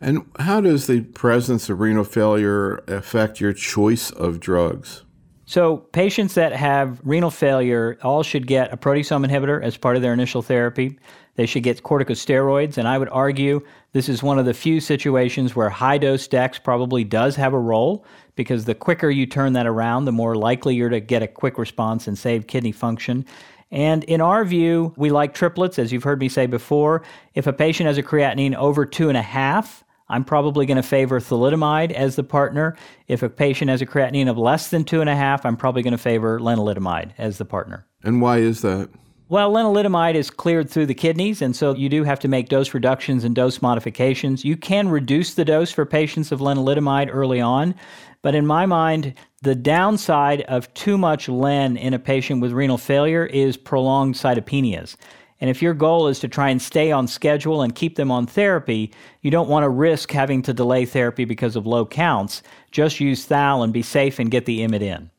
And 0.00 0.24
how 0.38 0.62
does 0.62 0.86
the 0.86 1.02
presence 1.02 1.68
of 1.68 1.80
renal 1.80 2.04
failure 2.04 2.76
affect 2.88 3.42
your 3.42 3.52
choice 3.52 4.10
of 4.10 4.40
drugs? 4.40 5.02
So, 5.44 5.78
patients 5.78 6.34
that 6.34 6.52
have 6.52 7.00
renal 7.04 7.30
failure 7.30 7.98
all 8.02 8.22
should 8.22 8.46
get 8.46 8.72
a 8.72 8.76
proteasome 8.76 9.26
inhibitor 9.26 9.62
as 9.62 9.76
part 9.76 9.96
of 9.96 10.02
their 10.02 10.12
initial 10.12 10.42
therapy. 10.42 10.98
They 11.38 11.46
should 11.46 11.62
get 11.62 11.84
corticosteroids, 11.84 12.78
and 12.78 12.88
I 12.88 12.98
would 12.98 13.10
argue 13.10 13.60
this 13.92 14.08
is 14.08 14.24
one 14.24 14.40
of 14.40 14.44
the 14.44 14.52
few 14.52 14.80
situations 14.80 15.54
where 15.54 15.70
high 15.70 15.96
dose 15.96 16.26
dex 16.26 16.58
probably 16.58 17.04
does 17.04 17.36
have 17.36 17.52
a 17.52 17.58
role 17.60 18.04
because 18.34 18.64
the 18.64 18.74
quicker 18.74 19.08
you 19.08 19.24
turn 19.24 19.52
that 19.52 19.64
around, 19.64 20.06
the 20.06 20.10
more 20.10 20.34
likely 20.34 20.74
you're 20.74 20.88
to 20.88 20.98
get 20.98 21.22
a 21.22 21.28
quick 21.28 21.56
response 21.56 22.08
and 22.08 22.18
save 22.18 22.48
kidney 22.48 22.72
function. 22.72 23.24
And 23.70 24.02
in 24.02 24.20
our 24.20 24.44
view, 24.44 24.92
we 24.96 25.10
like 25.10 25.32
triplets, 25.32 25.78
as 25.78 25.92
you've 25.92 26.02
heard 26.02 26.18
me 26.18 26.28
say 26.28 26.46
before. 26.46 27.04
If 27.34 27.46
a 27.46 27.52
patient 27.52 27.86
has 27.86 27.98
a 27.98 28.02
creatinine 28.02 28.56
over 28.56 28.84
two 28.84 29.08
and 29.08 29.16
a 29.16 29.22
half, 29.22 29.84
I'm 30.08 30.24
probably 30.24 30.66
going 30.66 30.78
to 30.78 30.82
favor 30.82 31.20
thalidomide 31.20 31.92
as 31.92 32.16
the 32.16 32.24
partner. 32.24 32.76
If 33.06 33.22
a 33.22 33.28
patient 33.28 33.70
has 33.70 33.80
a 33.80 33.86
creatinine 33.86 34.28
of 34.28 34.38
less 34.38 34.70
than 34.70 34.82
two 34.82 35.00
and 35.00 35.08
a 35.08 35.14
half, 35.14 35.46
I'm 35.46 35.56
probably 35.56 35.84
going 35.84 35.92
to 35.92 35.98
favor 35.98 36.40
lenalidomide 36.40 37.12
as 37.16 37.38
the 37.38 37.44
partner. 37.44 37.86
And 38.02 38.20
why 38.20 38.38
is 38.38 38.62
that? 38.62 38.90
Well, 39.30 39.52
lenalidomide 39.52 40.14
is 40.14 40.30
cleared 40.30 40.70
through 40.70 40.86
the 40.86 40.94
kidneys, 40.94 41.42
and 41.42 41.54
so 41.54 41.74
you 41.74 41.90
do 41.90 42.02
have 42.02 42.18
to 42.20 42.28
make 42.28 42.48
dose 42.48 42.72
reductions 42.72 43.24
and 43.24 43.34
dose 43.34 43.60
modifications. 43.60 44.42
You 44.42 44.56
can 44.56 44.88
reduce 44.88 45.34
the 45.34 45.44
dose 45.44 45.70
for 45.70 45.84
patients 45.84 46.32
of 46.32 46.40
lenalidomide 46.40 47.10
early 47.12 47.38
on, 47.38 47.74
but 48.22 48.34
in 48.34 48.46
my 48.46 48.64
mind, 48.64 49.12
the 49.42 49.54
downside 49.54 50.40
of 50.42 50.72
too 50.72 50.96
much 50.96 51.28
len 51.28 51.76
in 51.76 51.92
a 51.92 51.98
patient 51.98 52.40
with 52.40 52.52
renal 52.52 52.78
failure 52.78 53.26
is 53.26 53.58
prolonged 53.58 54.14
cytopenias. 54.14 54.96
And 55.42 55.50
if 55.50 55.60
your 55.60 55.74
goal 55.74 56.08
is 56.08 56.20
to 56.20 56.28
try 56.28 56.48
and 56.48 56.60
stay 56.60 56.90
on 56.90 57.06
schedule 57.06 57.60
and 57.60 57.74
keep 57.74 57.96
them 57.96 58.10
on 58.10 58.26
therapy, 58.26 58.94
you 59.20 59.30
don't 59.30 59.50
want 59.50 59.64
to 59.64 59.68
risk 59.68 60.10
having 60.10 60.40
to 60.42 60.54
delay 60.54 60.86
therapy 60.86 61.26
because 61.26 61.54
of 61.54 61.66
low 61.66 61.84
counts. 61.84 62.42
Just 62.70 62.98
use 62.98 63.26
thal 63.26 63.62
and 63.62 63.74
be 63.74 63.82
safe 63.82 64.18
and 64.18 64.30
get 64.30 64.46
the 64.46 64.60
IMID 64.60 64.80
in. 64.80 65.10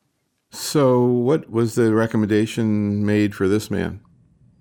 So, 0.52 1.04
what 1.04 1.50
was 1.50 1.76
the 1.76 1.94
recommendation 1.94 3.06
made 3.06 3.36
for 3.36 3.48
this 3.48 3.70
man? 3.70 4.02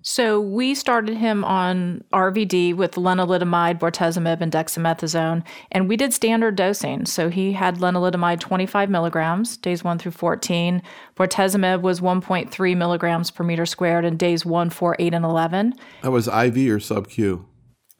So 0.01 0.39
we 0.39 0.75
started 0.75 1.17
him 1.17 1.43
on 1.43 2.03
RVD 2.13 2.73
with 2.73 2.93
lenalidomide, 2.93 3.79
bortezomib, 3.79 4.39
and 4.39 4.51
dexamethasone, 4.51 5.43
and 5.71 5.89
we 5.89 5.97
did 5.97 6.13
standard 6.13 6.55
dosing. 6.55 7.05
So 7.05 7.29
he 7.29 7.51
had 7.51 7.77
lenalidomide 7.77 8.39
25 8.39 8.89
milligrams, 8.89 9.57
days 9.57 9.83
1 9.83 9.99
through 9.99 10.13
14. 10.13 10.81
Bortezomib 11.17 11.81
was 11.81 11.99
1.3 11.99 12.77
milligrams 12.77 13.29
per 13.29 13.43
meter 13.43 13.65
squared 13.65 14.05
in 14.05 14.15
days 14.15 14.45
1, 14.45 14.69
4, 14.69 14.95
8, 14.97 15.13
and 15.13 15.25
11. 15.25 15.73
That 16.01 16.11
was 16.11 16.27
IV 16.27 16.57
or 16.71 16.79
sub-Q? 16.79 17.45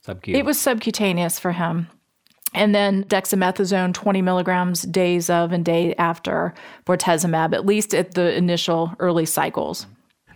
Sub-Q. 0.02 0.36
It 0.36 0.46
was 0.46 0.60
subcutaneous 0.60 1.38
for 1.38 1.52
him. 1.52 1.90
And 2.54 2.74
then 2.74 3.04
dexamethasone, 3.06 3.94
20 3.94 4.22
milligrams 4.22 4.82
days 4.84 5.30
of 5.30 5.52
and 5.52 5.64
day 5.64 5.94
after 5.96 6.54
bortezomib, 6.86 7.54
at 7.54 7.66
least 7.66 7.94
at 7.94 8.16
the 8.16 8.36
initial 8.36 8.94
early 9.00 9.26
cycles. 9.26 9.86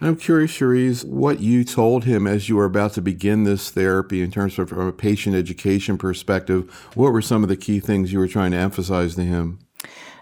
I'm 0.01 0.17
curious, 0.17 0.51
Cherise, 0.51 1.05
what 1.05 1.39
you 1.39 1.63
told 1.63 2.03
him 2.03 2.27
as 2.27 2.49
you 2.49 2.57
were 2.57 2.65
about 2.65 2.93
to 2.93 3.01
begin 3.01 3.45
this 3.45 3.71
therapy 3.71 4.21
in 4.21 4.31
terms 4.31 4.59
of 4.59 4.67
from 4.67 4.87
a 4.87 4.91
patient 4.91 5.35
education 5.35 5.97
perspective. 5.97 6.69
What 6.93 7.13
were 7.13 7.21
some 7.21 7.41
of 7.41 7.49
the 7.49 7.55
key 7.55 7.79
things 7.79 8.11
you 8.11 8.19
were 8.19 8.27
trying 8.27 8.51
to 8.51 8.57
emphasize 8.57 9.15
to 9.15 9.23
him? 9.23 9.59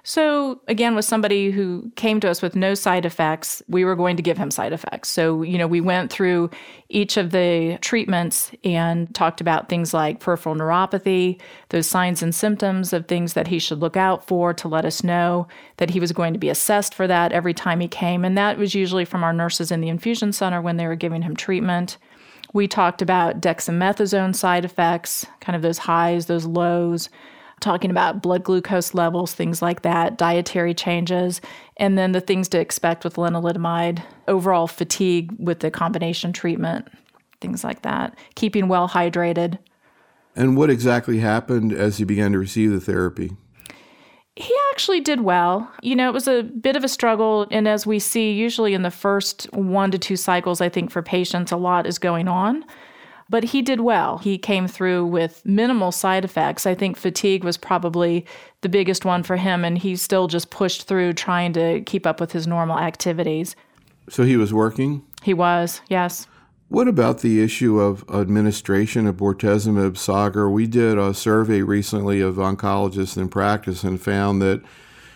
So, 0.03 0.59
again, 0.67 0.95
with 0.95 1.05
somebody 1.05 1.51
who 1.51 1.91
came 1.95 2.19
to 2.21 2.29
us 2.29 2.41
with 2.41 2.55
no 2.55 2.73
side 2.73 3.05
effects, 3.05 3.61
we 3.67 3.85
were 3.85 3.95
going 3.95 4.17
to 4.17 4.23
give 4.23 4.37
him 4.37 4.49
side 4.49 4.73
effects. 4.73 5.09
So, 5.09 5.43
you 5.43 5.59
know, 5.59 5.67
we 5.67 5.79
went 5.79 6.11
through 6.11 6.49
each 6.89 7.17
of 7.17 7.29
the 7.29 7.77
treatments 7.81 8.51
and 8.63 9.13
talked 9.13 9.41
about 9.41 9.69
things 9.69 9.93
like 9.93 10.19
peripheral 10.19 10.55
neuropathy, 10.55 11.39
those 11.69 11.85
signs 11.85 12.23
and 12.23 12.33
symptoms 12.33 12.93
of 12.93 13.07
things 13.07 13.33
that 13.33 13.47
he 13.47 13.59
should 13.59 13.79
look 13.79 13.95
out 13.95 14.27
for 14.27 14.55
to 14.55 14.67
let 14.67 14.85
us 14.85 15.03
know 15.03 15.47
that 15.77 15.91
he 15.91 15.99
was 15.99 16.11
going 16.11 16.33
to 16.33 16.39
be 16.39 16.49
assessed 16.49 16.95
for 16.95 17.05
that 17.05 17.31
every 17.31 17.53
time 17.53 17.79
he 17.79 17.87
came. 17.87 18.25
And 18.25 18.35
that 18.37 18.57
was 18.57 18.73
usually 18.73 19.05
from 19.05 19.23
our 19.23 19.33
nurses 19.33 19.71
in 19.71 19.81
the 19.81 19.89
infusion 19.89 20.33
center 20.33 20.61
when 20.61 20.77
they 20.77 20.87
were 20.87 20.95
giving 20.95 21.21
him 21.21 21.35
treatment. 21.35 21.97
We 22.53 22.67
talked 22.67 23.03
about 23.03 23.39
dexamethasone 23.39 24.35
side 24.35 24.65
effects, 24.65 25.27
kind 25.39 25.55
of 25.55 25.61
those 25.61 25.77
highs, 25.77 26.25
those 26.25 26.45
lows 26.45 27.09
talking 27.61 27.91
about 27.91 28.21
blood 28.21 28.43
glucose 28.43 28.93
levels, 28.93 29.33
things 29.33 29.61
like 29.61 29.83
that, 29.83 30.17
dietary 30.17 30.73
changes, 30.73 31.39
and 31.77 31.97
then 31.97 32.11
the 32.11 32.21
things 32.21 32.49
to 32.49 32.59
expect 32.59 33.03
with 33.03 33.15
lenalidomide, 33.15 34.03
overall 34.27 34.67
fatigue 34.67 35.31
with 35.39 35.59
the 35.59 35.71
combination 35.71 36.33
treatment, 36.33 36.87
things 37.39 37.63
like 37.63 37.83
that, 37.83 38.17
keeping 38.35 38.67
well 38.67 38.89
hydrated. 38.89 39.57
And 40.35 40.57
what 40.57 40.69
exactly 40.69 41.19
happened 41.19 41.73
as 41.73 41.97
he 41.97 42.03
began 42.03 42.31
to 42.33 42.39
receive 42.39 42.71
the 42.71 42.81
therapy? 42.81 43.31
He 44.35 44.53
actually 44.71 45.01
did 45.01 45.21
well. 45.21 45.69
You 45.81 45.95
know, 45.95 46.07
it 46.07 46.13
was 46.13 46.27
a 46.27 46.43
bit 46.43 46.77
of 46.77 46.83
a 46.83 46.87
struggle. 46.87 47.47
And 47.51 47.67
as 47.67 47.85
we 47.85 47.99
see, 47.99 48.31
usually 48.31 48.73
in 48.73 48.81
the 48.81 48.91
first 48.91 49.43
one 49.53 49.91
to 49.91 49.97
two 49.97 50.15
cycles, 50.15 50.61
I 50.61 50.69
think 50.69 50.89
for 50.89 51.01
patients, 51.01 51.51
a 51.51 51.57
lot 51.57 51.85
is 51.85 51.99
going 51.99 52.29
on. 52.29 52.63
But 53.31 53.45
he 53.45 53.61
did 53.61 53.79
well. 53.79 54.17
He 54.17 54.37
came 54.37 54.67
through 54.67 55.05
with 55.05 55.41
minimal 55.45 55.93
side 55.93 56.25
effects. 56.25 56.67
I 56.67 56.75
think 56.75 56.97
fatigue 56.97 57.45
was 57.45 57.55
probably 57.55 58.25
the 58.59 58.67
biggest 58.67 59.05
one 59.05 59.23
for 59.23 59.37
him, 59.37 59.63
and 59.63 59.77
he 59.77 59.95
still 59.95 60.27
just 60.27 60.49
pushed 60.49 60.85
through 60.85 61.13
trying 61.13 61.53
to 61.53 61.79
keep 61.81 62.05
up 62.05 62.19
with 62.19 62.33
his 62.33 62.45
normal 62.45 62.77
activities. 62.77 63.55
So 64.09 64.23
he 64.23 64.35
was 64.35 64.53
working? 64.53 65.01
He 65.23 65.33
was, 65.33 65.79
yes. 65.87 66.27
What 66.67 66.89
about 66.89 67.19
the 67.19 67.41
issue 67.41 67.79
of 67.79 68.03
administration 68.09 69.07
of 69.07 69.15
bortezomib, 69.15 69.97
Sagar? 69.97 70.49
We 70.49 70.67
did 70.67 70.97
a 70.97 71.13
survey 71.13 71.61
recently 71.61 72.19
of 72.19 72.35
oncologists 72.35 73.15
in 73.15 73.29
practice 73.29 73.85
and 73.85 74.01
found 74.01 74.41
that 74.41 74.61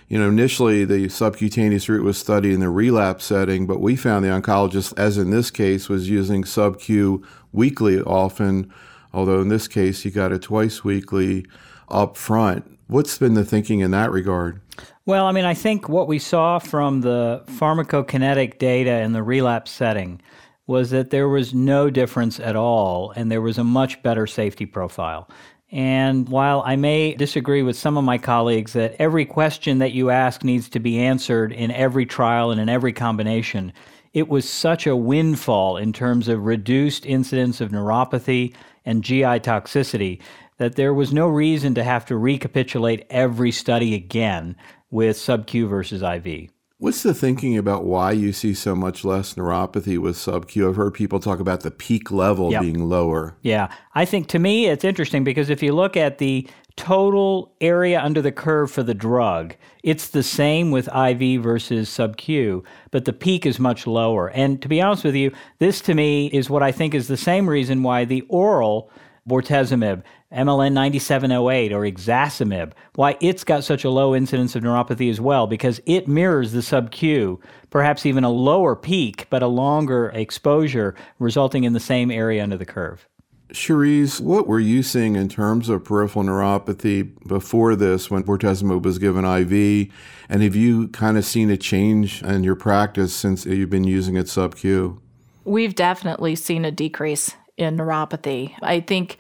you 0.08 0.20
know, 0.20 0.30
initially 0.30 0.86
the 0.86 1.10
subcutaneous 1.10 1.90
route 1.90 2.04
was 2.04 2.18
studied 2.18 2.54
in 2.54 2.60
the 2.60 2.70
relapse 2.70 3.26
setting, 3.26 3.66
but 3.66 3.82
we 3.82 3.96
found 3.96 4.24
the 4.24 4.30
oncologist, 4.30 4.94
as 4.98 5.18
in 5.18 5.32
this 5.32 5.50
case, 5.50 5.90
was 5.90 6.10
using 6.10 6.44
sub-Q 6.44 7.26
weekly 7.52 8.02
often, 8.02 8.72
although 9.14 9.42
in 9.42 9.50
this 9.50 9.68
case 9.68 10.04
he 10.04 10.12
got 10.12 10.32
it 10.32 10.44
twice 10.44 10.84
weekly 10.84 11.46
up 11.90 12.18
front. 12.18 12.78
What's 12.88 13.18
been 13.18 13.34
the 13.34 13.46
thinking 13.46 13.80
in 13.80 13.92
that 13.92 14.12
regard? 14.12 14.62
Well, 15.08 15.26
I 15.26 15.32
mean, 15.32 15.46
I 15.46 15.56
think 15.56 15.90
what 15.90 16.08
we 16.08 16.20
saw 16.20 16.60
from 16.60 17.02
the 17.02 17.44
pharmacokinetic 17.48 18.60
data 18.60 19.02
in 19.02 19.14
the 19.14 19.24
relapse 19.24 19.72
setting 19.72 20.22
was 20.68 20.90
that 20.90 21.12
there 21.12 21.30
was 21.30 21.54
no 21.54 21.90
difference 21.90 22.40
at 22.40 22.56
all, 22.56 23.12
and 23.16 23.32
there 23.32 23.42
was 23.42 23.58
a 23.58 23.64
much 23.64 24.02
better 24.02 24.26
safety 24.26 24.66
profile. 24.66 25.30
And 25.72 26.30
while 26.30 26.62
I 26.66 26.76
may 26.76 27.16
disagree 27.16 27.64
with 27.64 27.78
some 27.78 27.98
of 27.98 28.04
my 28.04 28.18
colleagues 28.18 28.74
that 28.74 28.96
every 29.00 29.26
question 29.26 29.80
that 29.80 29.94
you 29.94 30.10
ask 30.10 30.44
needs 30.44 30.70
to 30.70 30.80
be 30.80 31.00
answered 31.00 31.52
in 31.52 31.72
every 31.72 32.06
trial 32.06 32.52
and 32.52 32.62
in 32.62 32.70
every 32.70 32.94
combination, 32.94 33.74
it 34.14 34.30
was 34.30 34.48
such 34.48 34.88
a 34.88 34.96
windfall 34.96 35.78
in 35.78 35.92
terms 35.92 36.28
of 36.28 36.46
reduced 36.46 37.06
incidence 37.06 37.62
of 37.62 37.72
neuropathy 37.72 38.54
and 38.86 39.04
GI 39.04 39.42
toxicity 39.42 40.22
that 40.58 40.76
there 40.76 40.94
was 40.94 41.12
no 41.12 41.28
reason 41.28 41.76
to 41.76 41.84
have 41.84 42.06
to 42.06 42.16
recapitulate 42.16 43.06
every 43.10 43.52
study 43.52 43.94
again 43.94 44.56
with 44.90 45.18
sub-Q 45.18 45.68
versus 45.68 46.02
IV. 46.02 46.50
What's 46.86 47.02
the 47.02 47.16
thinking 47.16 47.58
about 47.58 47.84
why 47.84 48.12
you 48.12 48.32
see 48.32 48.54
so 48.54 48.76
much 48.76 49.04
less 49.04 49.34
neuropathy 49.34 49.98
with 49.98 50.18
sub-Q? 50.18 50.70
I've 50.70 50.76
heard 50.76 50.94
people 50.94 51.20
talk 51.20 51.40
about 51.40 51.62
the 51.62 51.72
peak 51.72 52.12
level 52.12 52.52
yep. 52.52 52.62
being 52.62 52.88
lower. 52.88 53.36
Yeah, 53.42 53.70
I 53.96 54.06
think 54.06 54.28
to 54.28 54.38
me 54.38 54.68
it's 54.68 54.84
interesting 54.84 55.24
because 55.24 55.50
if 55.50 55.64
you 55.64 55.74
look 55.74 55.98
at 55.98 56.20
the 56.20 56.48
total 56.76 57.52
area 57.60 58.00
under 58.00 58.22
the 58.22 58.32
curve 58.32 58.70
for 58.70 58.84
the 58.84 58.94
drug, 58.94 59.56
it's 59.82 60.10
the 60.10 60.22
same 60.22 60.70
with 60.70 60.88
IV 60.96 61.42
versus 61.42 61.90
sub-Q, 61.90 62.64
but 62.92 63.06
the 63.06 63.14
peak 63.14 63.48
is 63.48 63.58
much 63.58 63.88
lower. 63.88 64.30
And 64.30 64.62
to 64.62 64.68
be 64.68 64.80
honest 64.80 65.06
with 65.06 65.16
you, 65.16 65.32
this 65.58 65.82
to 65.82 65.96
me 65.96 66.28
is 66.28 66.52
what 66.52 66.62
I 66.62 66.72
think 66.72 66.94
is 66.94 67.08
the 67.08 67.18
same 67.18 67.50
reason 67.50 67.82
why 67.82 68.06
the 68.06 68.22
oral 68.30 68.92
bortezomib, 69.28 70.04
MLN 70.32 70.74
9708, 70.74 71.72
or 71.72 71.82
ixazomib, 71.82 72.74
why 72.96 73.18
it's 73.22 73.44
got 73.44 73.64
such 73.64 73.84
a 73.84 73.90
low 73.90 74.14
incidence 74.14 74.56
of 74.56 74.64
neuropathy 74.64 75.10
as 75.10 75.20
well, 75.20 75.48
because 75.48 75.82
it 75.86 76.08
mirrors 76.08 76.52
the 76.52 76.62
sub-Q, 76.62 77.40
perhaps 77.70 78.06
even 78.06 78.24
a 78.24 78.30
lower 78.30 78.76
peak, 78.76 79.28
but 79.30 79.42
a 79.42 79.48
longer 79.48 80.10
exposure, 80.14 80.96
resulting 81.20 81.64
in 81.64 81.74
the 81.74 81.80
same 81.80 82.12
area 82.12 82.44
under 82.44 82.58
the 82.58 82.66
curve. 82.66 83.08
Cherise, 83.50 84.20
what 84.20 84.48
were 84.48 84.60
you 84.60 84.84
seeing 84.84 85.16
in 85.16 85.30
terms 85.30 85.70
of 85.70 85.84
peripheral 85.84 86.26
neuropathy 86.26 87.14
before 87.28 87.76
this 87.76 88.10
when 88.12 88.24
bortezomib 88.24 88.84
was 88.84 89.00
given 89.00 89.24
IV? 89.24 89.92
And 90.28 90.42
have 90.42 90.56
you 90.56 90.90
kind 90.90 91.18
of 91.18 91.26
seen 91.26 91.50
a 91.50 91.58
change 91.58 92.22
in 92.24 92.44
your 92.44 92.56
practice 92.56 93.14
since 93.14 93.46
you've 93.46 93.70
been 93.70 93.84
using 93.84 94.18
it 94.18 94.28
sub-Q? 94.28 95.00
We've 95.46 95.76
definitely 95.76 96.36
seen 96.36 96.66
a 96.66 96.72
decrease 96.72 97.36
in 97.58 97.78
neuropathy. 97.78 98.54
I 98.62 98.80
think 98.80 99.18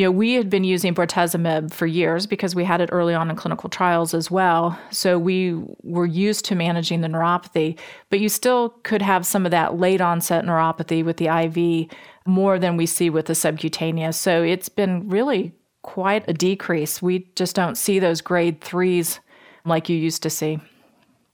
you 0.00 0.06
know, 0.06 0.12
we 0.12 0.32
had 0.32 0.48
been 0.48 0.64
using 0.64 0.94
bortezomib 0.94 1.74
for 1.74 1.86
years 1.86 2.26
because 2.26 2.54
we 2.54 2.64
had 2.64 2.80
it 2.80 2.88
early 2.90 3.12
on 3.12 3.28
in 3.28 3.36
clinical 3.36 3.68
trials 3.68 4.14
as 4.14 4.30
well. 4.30 4.78
So 4.90 5.18
we 5.18 5.62
were 5.82 6.06
used 6.06 6.46
to 6.46 6.54
managing 6.54 7.02
the 7.02 7.08
neuropathy, 7.08 7.78
but 8.08 8.18
you 8.18 8.30
still 8.30 8.70
could 8.82 9.02
have 9.02 9.26
some 9.26 9.44
of 9.44 9.50
that 9.50 9.78
late 9.78 10.00
onset 10.00 10.46
neuropathy 10.46 11.04
with 11.04 11.18
the 11.18 11.26
IV 11.26 11.90
more 12.26 12.58
than 12.58 12.78
we 12.78 12.86
see 12.86 13.10
with 13.10 13.26
the 13.26 13.34
subcutaneous. 13.34 14.16
So 14.16 14.42
it's 14.42 14.70
been 14.70 15.06
really 15.06 15.52
quite 15.82 16.24
a 16.28 16.32
decrease. 16.32 17.02
We 17.02 17.30
just 17.34 17.54
don't 17.54 17.76
see 17.76 17.98
those 17.98 18.22
grade 18.22 18.62
threes 18.62 19.20
like 19.66 19.90
you 19.90 19.96
used 19.98 20.22
to 20.22 20.30
see. 20.30 20.60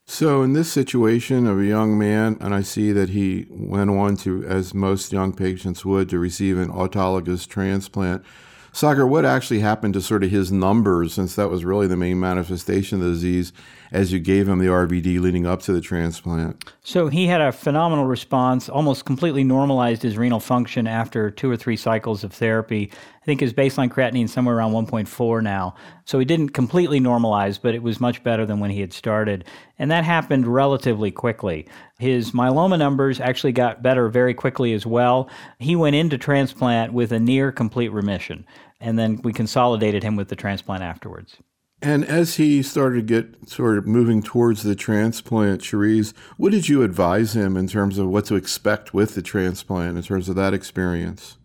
So, 0.08 0.42
in 0.42 0.52
this 0.52 0.70
situation 0.70 1.48
of 1.48 1.58
a 1.58 1.64
young 1.64 1.98
man, 1.98 2.36
and 2.40 2.54
I 2.54 2.62
see 2.62 2.92
that 2.92 3.08
he 3.08 3.46
went 3.50 3.90
on 3.90 4.16
to, 4.18 4.44
as 4.44 4.72
most 4.72 5.12
young 5.12 5.32
patients 5.32 5.84
would, 5.84 6.08
to 6.10 6.18
receive 6.20 6.58
an 6.58 6.70
autologous 6.70 7.46
transplant. 7.46 8.25
Sagar, 8.70 9.04
what 9.04 9.25
actually 9.25 9.60
happened 9.60 9.94
to 9.94 10.00
sort 10.00 10.22
of 10.22 10.30
his 10.30 10.52
numbers, 10.52 11.12
since 11.12 11.34
that 11.34 11.50
was 11.50 11.64
really 11.64 11.88
the 11.88 11.96
main 11.96 12.20
manifestation 12.20 12.98
of 12.98 13.04
the 13.04 13.10
disease, 13.10 13.52
as 13.93 14.12
you 14.12 14.19
gave 14.19 14.49
him 14.49 14.59
the 14.59 14.66
RVD 14.66 15.21
leading 15.21 15.47
up 15.47 15.62
to 15.62 15.73
the 15.73 15.81
transplant? 15.81 16.64
So 16.83 17.09
he 17.09 17.26
had 17.26 17.40
a 17.40 17.52
phenomenal 17.52 18.07
response, 18.07 18.69
almost 18.69 19.05
completely 19.05 19.45
normalized 19.45 20.02
his 20.02 20.16
renal 20.16 20.40
function 20.40 20.87
after 20.87 21.31
two 21.31 21.50
or 21.50 21.57
three 21.57 21.76
cycles 21.76 22.25
of 22.25 22.33
therapy. 22.33 22.90
I 22.93 23.25
think 23.25 23.40
his 23.40 23.52
baseline 23.52 23.90
creatinine 23.90 24.25
is 24.25 24.33
somewhere 24.33 24.57
around 24.57 24.73
1.4 24.73 25.43
now. 25.43 25.75
So 26.05 26.19
he 26.19 26.25
didn't 26.25 26.50
completely 26.50 27.00
normalize, 27.00 27.61
but 27.61 27.75
it 27.75 27.83
was 27.83 28.00
much 28.00 28.23
better 28.23 28.47
than 28.47 28.61
when 28.61 28.71
he 28.71 28.81
had 28.81 28.93
started. 28.93 29.45
And 29.78 29.90
that 29.90 30.05
happened 30.05 30.47
relatively 30.47 31.11
quickly. 31.11 31.66
His 31.99 32.33
myeloma 32.33 32.78
numbers 32.78 33.21
actually 33.21 33.52
got 33.52 33.83
better 33.83 34.09
very 34.09 34.35
quickly 34.35 34.73
as 34.75 34.87
well. 34.87 35.28
He 35.59 35.75
went 35.75 35.97
into 35.97 36.19
transplant 36.19 36.93
with 36.93 37.12
a 37.12 37.19
near 37.19 37.50
complete 37.50 37.88
remission 37.88 38.47
and 38.81 38.99
then 38.99 39.21
we 39.23 39.33
consolidated 39.33 40.02
him 40.02 40.16
with 40.16 40.28
the 40.28 40.37
transplant 40.37 40.83
afterwards. 40.83 41.37
And 41.83 42.04
as 42.06 42.37
he 42.37 42.62
started 42.62 43.06
to 43.06 43.23
get 43.23 43.49
sort 43.49 43.76
of 43.76 43.87
moving 43.87 44.23
towards 44.23 44.62
the 44.62 44.75
transplant, 44.75 45.61
Cherise, 45.61 46.14
what 46.37 46.52
did 46.52 46.68
you 46.68 46.83
advise 46.83 47.37
him 47.37 47.56
in 47.56 47.68
terms 47.68 47.99
of 47.99 48.09
what 48.09 48.25
to 48.26 48.35
expect 48.35 48.95
with 48.95 49.14
the 49.14 49.23
transplant, 49.23 49.97
in 49.97 50.02
terms 50.02 50.28
of 50.28 50.37
that 50.37 50.54
experience? 50.54 51.37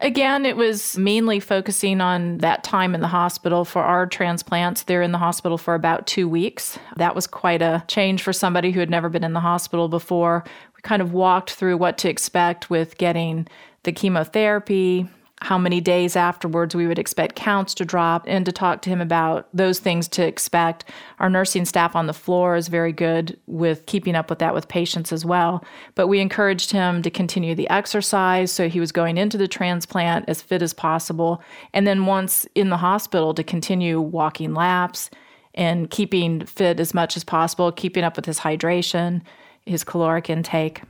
Again, 0.00 0.44
it 0.44 0.56
was 0.56 0.98
mainly 0.98 1.40
focusing 1.40 2.02
on 2.02 2.38
that 2.38 2.64
time 2.64 2.94
in 2.94 3.00
the 3.00 3.08
hospital 3.08 3.64
for 3.64 3.82
our 3.82 4.06
transplants. 4.06 4.82
They're 4.82 5.02
in 5.02 5.12
the 5.12 5.18
hospital 5.18 5.56
for 5.56 5.74
about 5.74 6.06
two 6.06 6.28
weeks. 6.28 6.78
That 6.96 7.14
was 7.14 7.26
quite 7.26 7.62
a 7.62 7.82
change 7.88 8.22
for 8.22 8.32
somebody 8.32 8.72
who 8.72 8.80
had 8.80 8.90
never 8.90 9.08
been 9.08 9.24
in 9.24 9.32
the 9.32 9.40
hospital 9.40 9.88
before. 9.88 10.44
We 10.74 10.82
kind 10.82 11.00
of 11.00 11.12
walked 11.14 11.52
through 11.52 11.78
what 11.78 11.96
to 11.98 12.10
expect 12.10 12.68
with 12.68 12.98
getting 12.98 13.48
the 13.84 13.92
chemotherapy, 13.92 15.08
how 15.42 15.58
many 15.58 15.80
days 15.80 16.16
afterwards 16.16 16.74
we 16.74 16.86
would 16.86 16.98
expect 16.98 17.36
counts 17.36 17.74
to 17.74 17.84
drop, 17.84 18.24
and 18.26 18.46
to 18.46 18.52
talk 18.52 18.80
to 18.82 18.90
him 18.90 19.00
about 19.00 19.48
those 19.52 19.78
things 19.78 20.08
to 20.08 20.26
expect. 20.26 20.84
Our 21.18 21.28
nursing 21.28 21.66
staff 21.66 21.94
on 21.94 22.06
the 22.06 22.14
floor 22.14 22.56
is 22.56 22.68
very 22.68 22.92
good 22.92 23.38
with 23.46 23.84
keeping 23.86 24.14
up 24.14 24.30
with 24.30 24.38
that 24.38 24.54
with 24.54 24.68
patients 24.68 25.12
as 25.12 25.24
well. 25.24 25.62
But 25.94 26.06
we 26.08 26.20
encouraged 26.20 26.70
him 26.70 27.02
to 27.02 27.10
continue 27.10 27.54
the 27.54 27.68
exercise 27.68 28.50
so 28.50 28.68
he 28.68 28.80
was 28.80 28.92
going 28.92 29.18
into 29.18 29.36
the 29.36 29.48
transplant 29.48 30.26
as 30.26 30.40
fit 30.40 30.62
as 30.62 30.72
possible. 30.72 31.42
And 31.74 31.86
then 31.86 32.06
once 32.06 32.46
in 32.54 32.70
the 32.70 32.78
hospital, 32.78 33.34
to 33.34 33.44
continue 33.44 34.00
walking 34.00 34.54
laps 34.54 35.10
and 35.54 35.90
keeping 35.90 36.46
fit 36.46 36.80
as 36.80 36.94
much 36.94 37.16
as 37.16 37.24
possible, 37.24 37.72
keeping 37.72 38.04
up 38.04 38.16
with 38.16 38.24
his 38.24 38.40
hydration, 38.40 39.22
his 39.66 39.84
caloric 39.84 40.30
intake. 40.30 40.82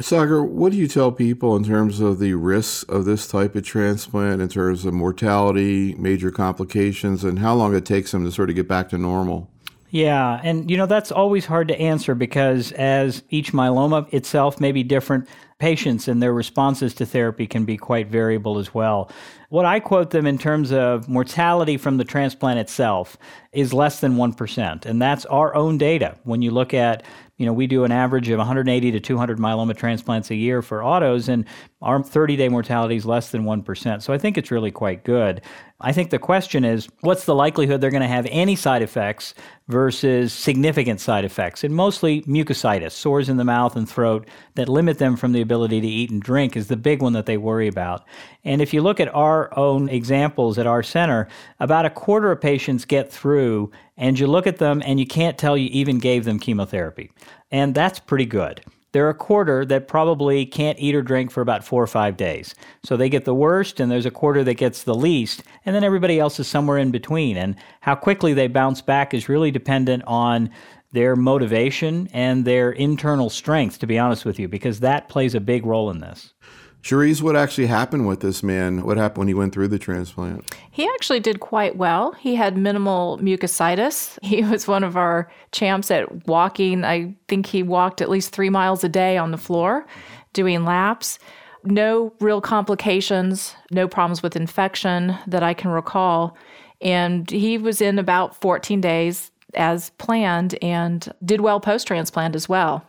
Sagar, 0.00 0.42
what 0.42 0.72
do 0.72 0.78
you 0.78 0.88
tell 0.88 1.12
people 1.12 1.54
in 1.54 1.64
terms 1.64 2.00
of 2.00 2.18
the 2.18 2.32
risks 2.34 2.82
of 2.84 3.04
this 3.04 3.28
type 3.28 3.54
of 3.54 3.64
transplant, 3.64 4.40
in 4.40 4.48
terms 4.48 4.86
of 4.86 4.94
mortality, 4.94 5.94
major 5.96 6.30
complications, 6.30 7.24
and 7.24 7.38
how 7.38 7.54
long 7.54 7.74
it 7.74 7.84
takes 7.84 8.12
them 8.12 8.24
to 8.24 8.32
sort 8.32 8.48
of 8.48 8.56
get 8.56 8.66
back 8.66 8.88
to 8.88 8.98
normal? 8.98 9.50
Yeah, 9.90 10.40
and 10.42 10.70
you 10.70 10.78
know, 10.78 10.86
that's 10.86 11.12
always 11.12 11.44
hard 11.44 11.68
to 11.68 11.78
answer 11.78 12.14
because 12.14 12.72
as 12.72 13.22
each 13.28 13.52
myeloma 13.52 14.10
itself 14.14 14.58
may 14.58 14.72
be 14.72 14.82
different, 14.82 15.28
patients 15.58 16.08
and 16.08 16.20
their 16.20 16.32
responses 16.32 16.94
to 16.94 17.06
therapy 17.06 17.46
can 17.46 17.66
be 17.66 17.76
quite 17.76 18.08
variable 18.08 18.58
as 18.58 18.72
well. 18.72 19.10
What 19.50 19.66
I 19.66 19.78
quote 19.78 20.10
them 20.10 20.26
in 20.26 20.38
terms 20.38 20.72
of 20.72 21.08
mortality 21.08 21.76
from 21.76 21.98
the 21.98 22.04
transplant 22.04 22.58
itself 22.58 23.16
is 23.52 23.72
less 23.72 24.00
than 24.00 24.16
1%. 24.16 24.86
And 24.86 25.00
that's 25.00 25.24
our 25.26 25.54
own 25.54 25.78
data. 25.78 26.16
When 26.24 26.42
you 26.42 26.50
look 26.50 26.74
at 26.74 27.04
you 27.42 27.46
know, 27.46 27.52
we 27.52 27.66
do 27.66 27.82
an 27.82 27.90
average 27.90 28.28
of 28.28 28.38
180 28.38 28.92
to 28.92 29.00
200 29.00 29.36
myeloma 29.36 29.76
transplants 29.76 30.30
a 30.30 30.36
year 30.36 30.62
for 30.62 30.84
autos, 30.84 31.28
and 31.28 31.44
our 31.82 32.00
30 32.00 32.36
day 32.36 32.48
mortality 32.48 32.94
is 32.94 33.04
less 33.04 33.30
than 33.32 33.42
1%. 33.42 34.00
So 34.00 34.12
I 34.12 34.18
think 34.18 34.38
it's 34.38 34.52
really 34.52 34.70
quite 34.70 35.02
good. 35.02 35.42
I 35.80 35.92
think 35.92 36.10
the 36.10 36.20
question 36.20 36.64
is 36.64 36.88
what's 37.00 37.24
the 37.24 37.34
likelihood 37.34 37.80
they're 37.80 37.90
going 37.90 38.02
to 38.02 38.06
have 38.06 38.28
any 38.30 38.54
side 38.54 38.82
effects 38.82 39.34
versus 39.66 40.32
significant 40.32 41.00
side 41.00 41.24
effects? 41.24 41.64
And 41.64 41.74
mostly 41.74 42.22
mucositis, 42.22 42.92
sores 42.92 43.28
in 43.28 43.38
the 43.38 43.44
mouth 43.44 43.74
and 43.74 43.90
throat 43.90 44.28
that 44.54 44.68
limit 44.68 44.98
them 44.98 45.16
from 45.16 45.32
the 45.32 45.40
ability 45.40 45.80
to 45.80 45.88
eat 45.88 46.12
and 46.12 46.22
drink, 46.22 46.56
is 46.56 46.68
the 46.68 46.76
big 46.76 47.02
one 47.02 47.14
that 47.14 47.26
they 47.26 47.38
worry 47.38 47.66
about. 47.66 48.04
And 48.44 48.62
if 48.62 48.72
you 48.72 48.82
look 48.82 49.00
at 49.00 49.12
our 49.12 49.56
own 49.58 49.88
examples 49.88 50.58
at 50.58 50.68
our 50.68 50.84
center, 50.84 51.26
about 51.58 51.86
a 51.86 51.90
quarter 51.90 52.30
of 52.30 52.40
patients 52.40 52.84
get 52.84 53.10
through, 53.10 53.72
and 53.96 54.18
you 54.18 54.26
look 54.26 54.46
at 54.46 54.58
them 54.58 54.82
and 54.84 54.98
you 54.98 55.06
can't 55.06 55.38
tell 55.38 55.56
you 55.56 55.68
even 55.72 55.98
gave 55.98 56.24
them 56.24 56.38
chemotherapy. 56.38 57.10
And 57.50 57.74
that's 57.74 57.98
pretty 57.98 58.26
good. 58.26 58.62
There 58.92 59.06
are 59.06 59.10
a 59.10 59.14
quarter 59.14 59.64
that 59.64 59.88
probably 59.88 60.44
can't 60.44 60.78
eat 60.78 60.94
or 60.94 61.00
drink 61.00 61.30
for 61.30 61.40
about 61.40 61.64
four 61.64 61.82
or 61.82 61.86
five 61.86 62.18
days. 62.18 62.54
So 62.84 62.96
they 62.96 63.08
get 63.08 63.24
the 63.24 63.34
worst, 63.34 63.80
and 63.80 63.90
there's 63.90 64.04
a 64.04 64.10
quarter 64.10 64.44
that 64.44 64.54
gets 64.54 64.82
the 64.82 64.94
least, 64.94 65.44
and 65.64 65.74
then 65.74 65.82
everybody 65.82 66.20
else 66.20 66.38
is 66.38 66.46
somewhere 66.46 66.76
in 66.76 66.90
between. 66.90 67.38
And 67.38 67.56
how 67.80 67.94
quickly 67.94 68.34
they 68.34 68.48
bounce 68.48 68.82
back 68.82 69.14
is 69.14 69.30
really 69.30 69.50
dependent 69.50 70.02
on 70.06 70.50
their 70.92 71.16
motivation 71.16 72.06
and 72.12 72.44
their 72.44 72.70
internal 72.70 73.30
strength, 73.30 73.78
to 73.78 73.86
be 73.86 73.98
honest 73.98 74.26
with 74.26 74.38
you, 74.38 74.46
because 74.46 74.80
that 74.80 75.08
plays 75.08 75.34
a 75.34 75.40
big 75.40 75.64
role 75.64 75.90
in 75.90 76.00
this. 76.00 76.34
Cherise, 76.82 77.22
what 77.22 77.36
actually 77.36 77.68
happened 77.68 78.08
with 78.08 78.20
this 78.20 78.42
man? 78.42 78.82
What 78.82 78.96
happened 78.96 79.18
when 79.18 79.28
he 79.28 79.34
went 79.34 79.54
through 79.54 79.68
the 79.68 79.78
transplant? 79.78 80.44
He 80.72 80.88
actually 80.94 81.20
did 81.20 81.38
quite 81.38 81.76
well. 81.76 82.12
He 82.12 82.34
had 82.34 82.56
minimal 82.56 83.18
mucositis. 83.18 84.18
He 84.32 84.42
was 84.42 84.66
one 84.66 84.82
of 84.82 84.96
our 84.96 85.30
champs 85.52 85.90
at 85.90 86.26
walking. 86.26 86.84
I 86.84 87.14
think 87.28 87.46
he 87.46 87.62
walked 87.62 88.00
at 88.00 88.10
least 88.10 88.32
three 88.32 88.50
miles 88.50 88.82
a 88.82 88.88
day 88.88 89.16
on 89.16 89.30
the 89.30 89.38
floor 89.38 89.86
doing 90.32 90.64
laps. 90.64 91.18
No 91.64 92.12
real 92.18 92.40
complications, 92.40 93.54
no 93.70 93.86
problems 93.86 94.22
with 94.22 94.34
infection 94.34 95.16
that 95.26 95.42
I 95.42 95.54
can 95.54 95.70
recall. 95.70 96.36
And 96.80 97.30
he 97.30 97.58
was 97.58 97.80
in 97.80 97.98
about 97.98 98.40
14 98.40 98.80
days 98.80 99.30
as 99.54 99.90
planned 99.90 100.58
and 100.62 101.12
did 101.24 101.40
well 101.40 101.60
post 101.60 101.86
transplant 101.86 102.34
as 102.34 102.48
well. 102.48 102.84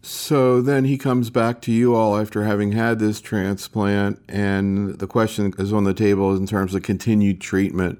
So 0.00 0.62
then 0.62 0.84
he 0.84 0.96
comes 0.96 1.28
back 1.28 1.60
to 1.62 1.72
you 1.72 1.94
all 1.94 2.16
after 2.16 2.44
having 2.44 2.72
had 2.72 2.98
this 2.98 3.20
transplant, 3.20 4.22
and 4.28 4.98
the 4.98 5.06
question 5.06 5.52
is 5.58 5.72
on 5.72 5.84
the 5.84 5.94
table 5.94 6.36
in 6.36 6.46
terms 6.46 6.74
of 6.74 6.82
continued 6.82 7.40
treatment. 7.40 7.98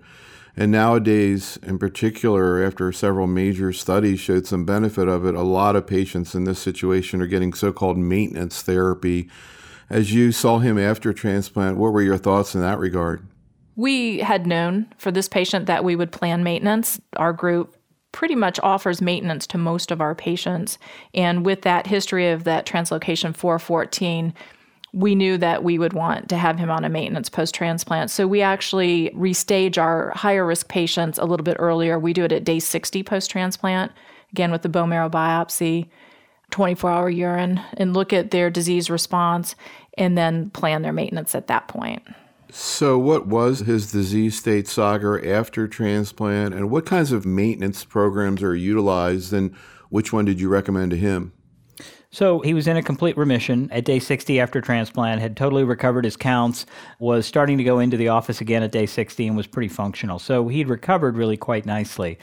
And 0.56 0.72
nowadays, 0.72 1.56
in 1.62 1.78
particular, 1.78 2.64
after 2.64 2.90
several 2.90 3.26
major 3.26 3.72
studies 3.72 4.18
showed 4.18 4.46
some 4.46 4.64
benefit 4.64 5.06
of 5.06 5.24
it, 5.24 5.34
a 5.34 5.42
lot 5.42 5.76
of 5.76 5.86
patients 5.86 6.34
in 6.34 6.44
this 6.44 6.58
situation 6.58 7.22
are 7.22 7.28
getting 7.28 7.52
so 7.52 7.72
called 7.72 7.96
maintenance 7.96 8.62
therapy. 8.62 9.28
As 9.88 10.12
you 10.12 10.32
saw 10.32 10.58
him 10.58 10.76
after 10.76 11.12
transplant, 11.12 11.78
what 11.78 11.92
were 11.92 12.02
your 12.02 12.18
thoughts 12.18 12.54
in 12.56 12.60
that 12.60 12.78
regard? 12.78 13.24
We 13.76 14.18
had 14.18 14.48
known 14.48 14.92
for 14.98 15.12
this 15.12 15.28
patient 15.28 15.66
that 15.66 15.84
we 15.84 15.94
would 15.94 16.10
plan 16.10 16.42
maintenance. 16.42 17.00
Our 17.16 17.32
group 17.32 17.76
pretty 18.18 18.34
much 18.34 18.58
offers 18.64 19.00
maintenance 19.00 19.46
to 19.46 19.56
most 19.56 19.92
of 19.92 20.00
our 20.00 20.12
patients. 20.12 20.76
And 21.14 21.46
with 21.46 21.62
that 21.62 21.86
history 21.86 22.30
of 22.30 22.42
that 22.42 22.66
translocation 22.66 23.32
414, 23.32 24.34
we 24.92 25.14
knew 25.14 25.38
that 25.38 25.62
we 25.62 25.78
would 25.78 25.92
want 25.92 26.28
to 26.30 26.36
have 26.36 26.58
him 26.58 26.68
on 26.68 26.82
a 26.82 26.88
maintenance 26.88 27.28
post 27.28 27.54
transplant. 27.54 28.10
So 28.10 28.26
we 28.26 28.42
actually 28.42 29.10
restage 29.10 29.78
our 29.78 30.10
higher 30.16 30.44
risk 30.44 30.66
patients 30.66 31.16
a 31.20 31.26
little 31.26 31.44
bit 31.44 31.58
earlier. 31.60 31.96
We 31.96 32.12
do 32.12 32.24
it 32.24 32.32
at 32.32 32.42
day 32.42 32.58
60 32.58 33.04
post 33.04 33.30
transplant, 33.30 33.92
again 34.32 34.50
with 34.50 34.62
the 34.62 34.68
bone 34.68 34.88
marrow 34.88 35.08
biopsy, 35.08 35.86
24 36.50 36.90
hour 36.90 37.08
urine, 37.08 37.60
and 37.74 37.94
look 37.94 38.12
at 38.12 38.32
their 38.32 38.50
disease 38.50 38.90
response 38.90 39.54
and 39.96 40.18
then 40.18 40.50
plan 40.50 40.82
their 40.82 40.92
maintenance 40.92 41.36
at 41.36 41.46
that 41.46 41.68
point. 41.68 42.02
So, 42.50 42.98
what 42.98 43.26
was 43.26 43.60
his 43.60 43.92
disease 43.92 44.38
state 44.38 44.66
Sagar 44.66 45.24
after 45.24 45.68
transplant, 45.68 46.54
and 46.54 46.70
what 46.70 46.86
kinds 46.86 47.12
of 47.12 47.26
maintenance 47.26 47.84
programs 47.84 48.42
are 48.42 48.54
utilized, 48.54 49.32
and 49.32 49.54
which 49.90 50.12
one 50.12 50.24
did 50.24 50.40
you 50.40 50.48
recommend 50.48 50.90
to 50.92 50.96
him? 50.96 51.32
So 52.10 52.40
he 52.40 52.54
was 52.54 52.66
in 52.66 52.78
a 52.78 52.82
complete 52.82 53.18
remission 53.18 53.68
at 53.70 53.84
day 53.84 53.98
60 53.98 54.40
after 54.40 54.62
transplant, 54.62 55.20
had 55.20 55.36
totally 55.36 55.64
recovered 55.64 56.06
his 56.06 56.16
counts, 56.16 56.64
was 56.98 57.26
starting 57.26 57.58
to 57.58 57.64
go 57.64 57.80
into 57.80 57.98
the 57.98 58.08
office 58.08 58.40
again 58.40 58.62
at 58.62 58.72
day 58.72 58.86
60, 58.86 59.26
and 59.26 59.36
was 59.36 59.46
pretty 59.46 59.68
functional. 59.68 60.18
So 60.18 60.48
he'd 60.48 60.68
recovered 60.68 61.18
really 61.18 61.36
quite 61.36 61.66
nicely. 61.66 62.18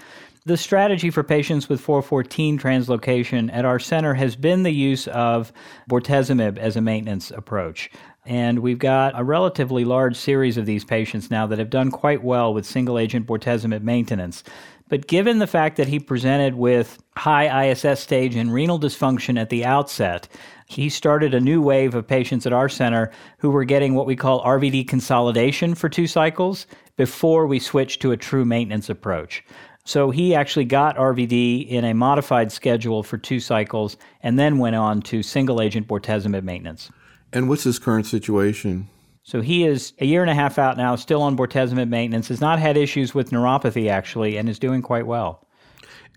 The 0.48 0.58
strategy 0.58 1.10
for 1.10 1.24
patients 1.24 1.70
with 1.70 1.82
414 1.82 2.60
translocation 2.60 3.52
at 3.52 3.66
our 3.66 3.80
center 3.80 4.14
has 4.14 4.36
been 4.36 4.64
the 4.64 4.72
use 4.72 5.08
of 5.08 5.52
bortezomib 5.90 6.58
as 6.58 6.76
a 6.76 6.82
maintenance 6.82 7.32
approach. 7.32 7.90
And 8.26 8.60
we've 8.60 8.80
got 8.80 9.14
a 9.16 9.24
relatively 9.24 9.86
large 9.86 10.16
series 10.16 10.58
of 10.58 10.66
these 10.66 10.84
patients 10.84 11.30
now 11.30 11.46
that 11.48 11.60
have 11.60 11.70
done 11.70 11.92
quite 11.92 12.24
well 12.24 12.54
with 12.54 12.66
single 12.66 12.98
agent 12.98 13.28
bortezomib 13.28 13.84
maintenance. 13.84 14.44
But 14.88 15.08
given 15.08 15.40
the 15.40 15.48
fact 15.48 15.78
that 15.78 15.88
he 15.88 16.00
presented 16.00 16.56
with 16.56 17.02
high 17.18 17.70
ISS 17.70 18.00
stage 18.00 18.36
and 18.36 18.54
renal 18.54 18.80
dysfunction 18.80 19.40
at 19.40 19.50
the 19.50 19.66
outset, 19.66 20.28
he 20.68 20.90
started 20.90 21.34
a 21.34 21.40
new 21.40 21.62
wave 21.62 21.96
of 21.96 22.08
patients 22.08 22.46
at 22.46 22.54
our 22.54 22.70
center 22.70 23.12
who 23.38 23.50
were 23.50 23.64
getting 23.64 23.94
what 23.94 24.06
we 24.06 24.16
call 24.16 24.44
RVD 24.44 24.88
consolidation 24.88 25.76
for 25.76 25.90
two 25.90 26.08
cycles 26.08 26.68
before 26.98 27.46
we 27.46 27.60
switched 27.60 28.02
to 28.02 28.12
a 28.12 28.18
true 28.18 28.46
maintenance 28.46 28.90
approach. 28.90 29.44
So 29.86 30.10
he 30.10 30.34
actually 30.34 30.66
got 30.66 30.98
RVD 30.98 31.68
in 31.68 31.86
a 31.86 31.94
modified 31.94 32.52
schedule 32.52 33.04
for 33.04 33.20
two 33.20 33.40
cycles 33.40 33.98
and 34.22 34.40
then 34.40 34.58
went 34.58 34.76
on 34.76 35.02
to 35.04 35.22
single 35.22 35.62
agent 35.62 35.88
bortezomib 35.88 36.44
maintenance. 36.44 36.90
And 37.36 37.50
what's 37.50 37.66
his 37.66 37.80
current 37.80 38.06
situation? 38.06 38.88
So 39.24 39.42
he 39.42 39.66
is 39.66 39.92
a 40.00 40.06
year 40.06 40.22
and 40.22 40.32
a 40.32 40.36
half 40.36 40.58
out 40.58 40.78
now, 40.78 40.96
still 40.96 41.22
on 41.22 41.36
bortezomib 41.36 41.90
maintenance, 41.90 42.30
has 42.30 42.40
not 42.40 42.60
had 42.60 42.78
issues 42.78 43.14
with 43.14 43.32
neuropathy 43.32 43.90
actually, 43.90 44.38
and 44.38 44.48
is 44.48 44.58
doing 44.58 44.82
quite 44.82 45.06
well. 45.06 45.46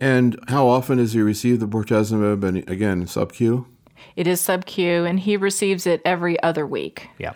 And 0.01 0.39
how 0.47 0.69
often 0.69 0.99
does 0.99 1.15
he 1.15 1.21
receive 1.21 1.59
the 1.59 1.67
bortezomib? 1.67 2.45
And 2.45 2.71
again, 2.71 3.07
sub 3.09 3.33
Q? 3.33 3.67
It 4.15 4.29
is 4.29 4.41
sub 4.41 4.65
Q, 4.65 5.05
and 5.05 5.19
he 5.19 5.37
receives 5.37 5.87
it 5.87 6.01
every 6.05 6.41
other 6.43 6.65
week. 6.65 7.09
Yeah. 7.19 7.33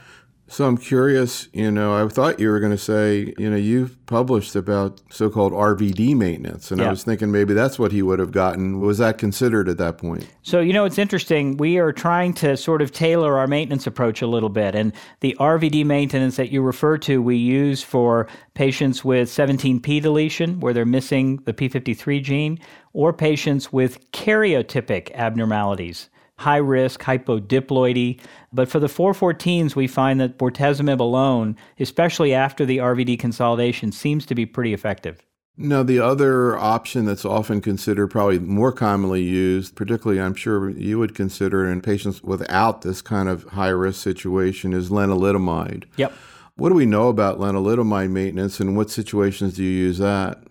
So 0.53 0.67
I'm 0.67 0.77
curious, 0.77 1.49
you 1.55 1.71
know, 1.71 1.95
I 1.95 2.07
thought 2.09 2.39
you 2.39 2.51
were 2.51 2.61
going 2.61 2.73
to 2.73 2.79
say, 2.79 3.33
you 3.39 3.49
know, 3.49 3.57
you've 3.57 4.05
published 4.05 4.55
about 4.55 5.01
so 5.09 5.31
called 5.31 5.55
RVD 5.55 6.15
maintenance. 6.15 6.71
And 6.71 6.79
yeah. 6.79 6.89
I 6.89 6.91
was 6.91 7.05
thinking 7.05 7.33
maybe 7.33 7.55
that's 7.55 7.79
what 7.79 7.91
he 7.91 8.03
would 8.03 8.19
have 8.19 8.33
gotten. 8.33 8.79
Was 8.79 8.99
that 8.99 9.17
considered 9.17 9.67
at 9.71 9.79
that 9.79 9.97
point? 9.97 10.29
So, 10.43 10.61
you 10.61 10.75
know, 10.75 10.85
it's 10.85 10.99
interesting. 10.99 11.57
We 11.57 11.79
are 11.79 11.91
trying 11.91 12.35
to 12.35 12.59
sort 12.59 12.83
of 12.83 12.93
tailor 12.93 13.39
our 13.39 13.47
maintenance 13.47 13.87
approach 13.87 14.21
a 14.21 14.27
little 14.27 14.51
bit. 14.51 14.75
And 14.75 14.93
the 15.21 15.35
RVD 15.41 15.87
maintenance 15.87 16.37
that 16.37 16.53
you 16.53 16.61
refer 16.61 16.99
to, 16.99 17.23
we 17.23 17.37
use 17.37 17.83
for 17.83 18.29
patients 18.53 19.03
with 19.03 19.31
17p 19.31 20.03
deletion, 20.03 20.61
where 20.61 20.75
they're 20.75 20.85
missing 20.85 21.39
the 21.47 21.55
p53 21.55 22.23
gene, 22.23 22.59
or 22.93 23.15
patients 23.15 23.73
with 23.73 24.13
karyotypic 24.13 25.15
abnormalities 25.15 26.11
high 26.43 26.59
risk 26.59 27.01
hypodiploidy. 27.03 28.21
But 28.53 28.69
for 28.69 28.79
the 28.79 28.87
414s, 28.87 29.75
we 29.75 29.87
find 29.87 30.21
that 30.21 30.39
bortezomib 30.39 31.01
alone, 31.01 31.57
especially 31.81 32.35
after 32.35 32.67
the 32.67 32.79
RVD 32.79 33.19
consolidation, 33.19 33.93
seems 33.93 34.27
to 34.27 34.35
be 34.35 34.47
pretty 34.47 34.75
effective. 34.75 35.23
Now, 35.57 35.83
the 35.83 35.99
other 35.99 36.57
option 36.57 37.05
that's 37.05 37.27
often 37.27 37.61
considered, 37.61 38.09
probably 38.09 38.39
more 38.39 38.73
commonly 38.73 39.23
used, 39.23 39.77
particularly 39.77 40.21
I'm 40.21 40.35
sure 40.35 40.71
you 40.71 40.99
would 40.99 41.15
consider 41.15 41.71
in 41.71 41.83
patients 41.83 42.23
without 42.23 42.83
this 42.83 43.03
kind 43.03 43.29
of 43.29 43.45
high 43.45 43.69
risk 43.69 44.03
situation, 44.03 44.73
is 44.73 44.89
lenalidomide. 44.89 45.85
Yep. 45.97 46.13
What 46.57 46.71
do 46.71 46.75
we 46.75 46.87
know 46.87 47.09
about 47.09 47.39
lenalidomide 47.39 48.11
maintenance 48.11 48.61
and 48.61 48.77
what 48.77 48.91
situations 48.91 49.55
do 49.55 49.63
you 49.63 49.71
use 49.71 49.99
that? 49.99 50.43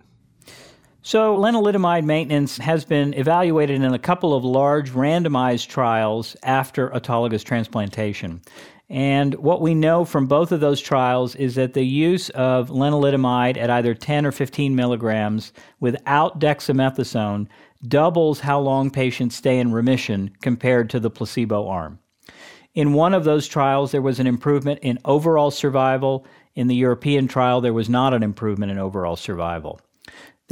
So, 1.04 1.36
lenalidomide 1.36 2.04
maintenance 2.04 2.60
has 2.60 2.86
been 2.86 3.16
evaluated 3.16 3.82
in 3.82 3.92
a 3.92 3.98
couple 3.98 4.36
of 4.36 4.44
large 4.44 4.92
randomized 4.92 5.68
trials 5.68 6.36
after 6.44 6.90
autologous 6.90 7.44
transplantation. 7.44 8.42
And 8.88 9.34
what 9.36 9.62
we 9.62 9.74
know 9.74 10.06
from 10.06 10.28
both 10.28 10.52
of 10.52 10.60
those 10.60 10.80
trials 10.80 11.34
is 11.36 11.56
that 11.56 11.74
the 11.74 11.84
use 11.84 12.30
of 12.32 12.70
lenalidomide 12.70 13.58
at 13.58 13.72
either 13.72 13.96
10 13.96 14.28
or 14.28 14.32
15 14.32 14.76
milligrams 14.76 15.54
without 15.80 16.40
dexamethasone 16.40 17.48
doubles 17.88 18.42
how 18.42 18.60
long 18.60 18.92
patients 18.92 19.36
stay 19.36 19.58
in 19.58 19.72
remission 19.72 20.30
compared 20.42 20.92
to 20.92 21.00
the 21.00 21.10
placebo 21.10 21.68
arm. 21.68 21.98
In 22.76 22.94
one 22.94 23.16
of 23.16 23.24
those 23.24 23.48
trials, 23.48 23.92
there 23.92 24.04
was 24.04 24.20
an 24.20 24.28
improvement 24.28 24.80
in 24.84 25.00
overall 25.04 25.50
survival. 25.50 26.28
In 26.54 26.68
the 26.68 26.76
European 26.76 27.28
trial, 27.28 27.60
there 27.60 27.74
was 27.74 27.90
not 27.90 28.14
an 28.14 28.22
improvement 28.22 28.72
in 28.72 28.78
overall 28.78 29.16
survival. 29.16 29.80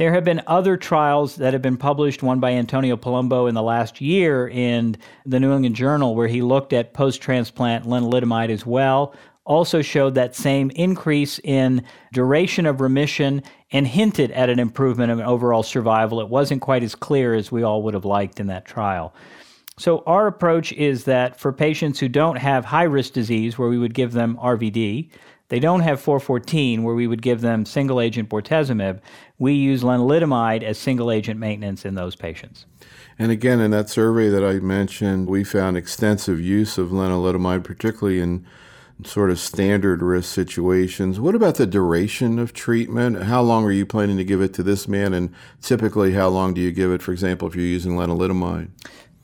There 0.00 0.14
have 0.14 0.24
been 0.24 0.40
other 0.46 0.78
trials 0.78 1.36
that 1.36 1.52
have 1.52 1.60
been 1.60 1.76
published, 1.76 2.22
one 2.22 2.40
by 2.40 2.52
Antonio 2.52 2.96
Palumbo 2.96 3.50
in 3.50 3.54
the 3.54 3.62
last 3.62 4.00
year 4.00 4.48
in 4.48 4.96
the 5.26 5.38
New 5.38 5.52
England 5.52 5.76
Journal, 5.76 6.14
where 6.14 6.26
he 6.26 6.40
looked 6.40 6.72
at 6.72 6.94
post 6.94 7.20
transplant 7.20 7.84
lenalidomide 7.84 8.48
as 8.48 8.64
well. 8.64 9.14
Also 9.44 9.82
showed 9.82 10.14
that 10.14 10.34
same 10.34 10.70
increase 10.70 11.38
in 11.40 11.84
duration 12.14 12.64
of 12.64 12.80
remission 12.80 13.42
and 13.72 13.86
hinted 13.86 14.30
at 14.30 14.48
an 14.48 14.58
improvement 14.58 15.12
in 15.12 15.20
overall 15.20 15.62
survival. 15.62 16.22
It 16.22 16.30
wasn't 16.30 16.62
quite 16.62 16.82
as 16.82 16.94
clear 16.94 17.34
as 17.34 17.52
we 17.52 17.62
all 17.62 17.82
would 17.82 17.92
have 17.92 18.06
liked 18.06 18.40
in 18.40 18.46
that 18.46 18.64
trial. 18.64 19.14
So, 19.76 20.02
our 20.06 20.26
approach 20.26 20.72
is 20.72 21.04
that 21.04 21.38
for 21.38 21.52
patients 21.52 21.98
who 21.98 22.08
don't 22.08 22.36
have 22.36 22.64
high 22.64 22.84
risk 22.84 23.12
disease, 23.12 23.58
where 23.58 23.68
we 23.68 23.76
would 23.76 23.92
give 23.92 24.12
them 24.12 24.38
RVD, 24.40 25.10
they 25.50 25.60
don't 25.60 25.80
have 25.80 26.00
414, 26.00 26.84
where 26.84 26.94
we 26.94 27.06
would 27.06 27.22
give 27.22 27.40
them 27.40 27.66
single 27.66 28.00
agent 28.00 28.28
bortezomib. 28.28 29.00
We 29.38 29.52
use 29.52 29.82
lenalidomide 29.82 30.62
as 30.62 30.78
single 30.78 31.10
agent 31.10 31.38
maintenance 31.38 31.84
in 31.84 31.96
those 31.96 32.14
patients. 32.16 32.66
And 33.18 33.32
again, 33.32 33.60
in 33.60 33.72
that 33.72 33.90
survey 33.90 34.28
that 34.30 34.44
I 34.44 34.60
mentioned, 34.60 35.28
we 35.28 35.44
found 35.44 35.76
extensive 35.76 36.40
use 36.40 36.78
of 36.78 36.90
lenalidomide, 36.90 37.64
particularly 37.64 38.20
in 38.20 38.46
sort 39.04 39.30
of 39.30 39.40
standard 39.40 40.02
risk 40.02 40.32
situations. 40.32 41.18
What 41.18 41.34
about 41.34 41.56
the 41.56 41.66
duration 41.66 42.38
of 42.38 42.52
treatment? 42.52 43.24
How 43.24 43.42
long 43.42 43.64
are 43.64 43.72
you 43.72 43.84
planning 43.84 44.18
to 44.18 44.24
give 44.24 44.40
it 44.40 44.54
to 44.54 44.62
this 44.62 44.86
man? 44.86 45.12
And 45.12 45.34
typically, 45.60 46.12
how 46.12 46.28
long 46.28 46.54
do 46.54 46.60
you 46.60 46.70
give 46.70 46.92
it, 46.92 47.02
for 47.02 47.10
example, 47.10 47.48
if 47.48 47.56
you're 47.56 47.64
using 47.64 47.92
lenalidomide? 47.92 48.70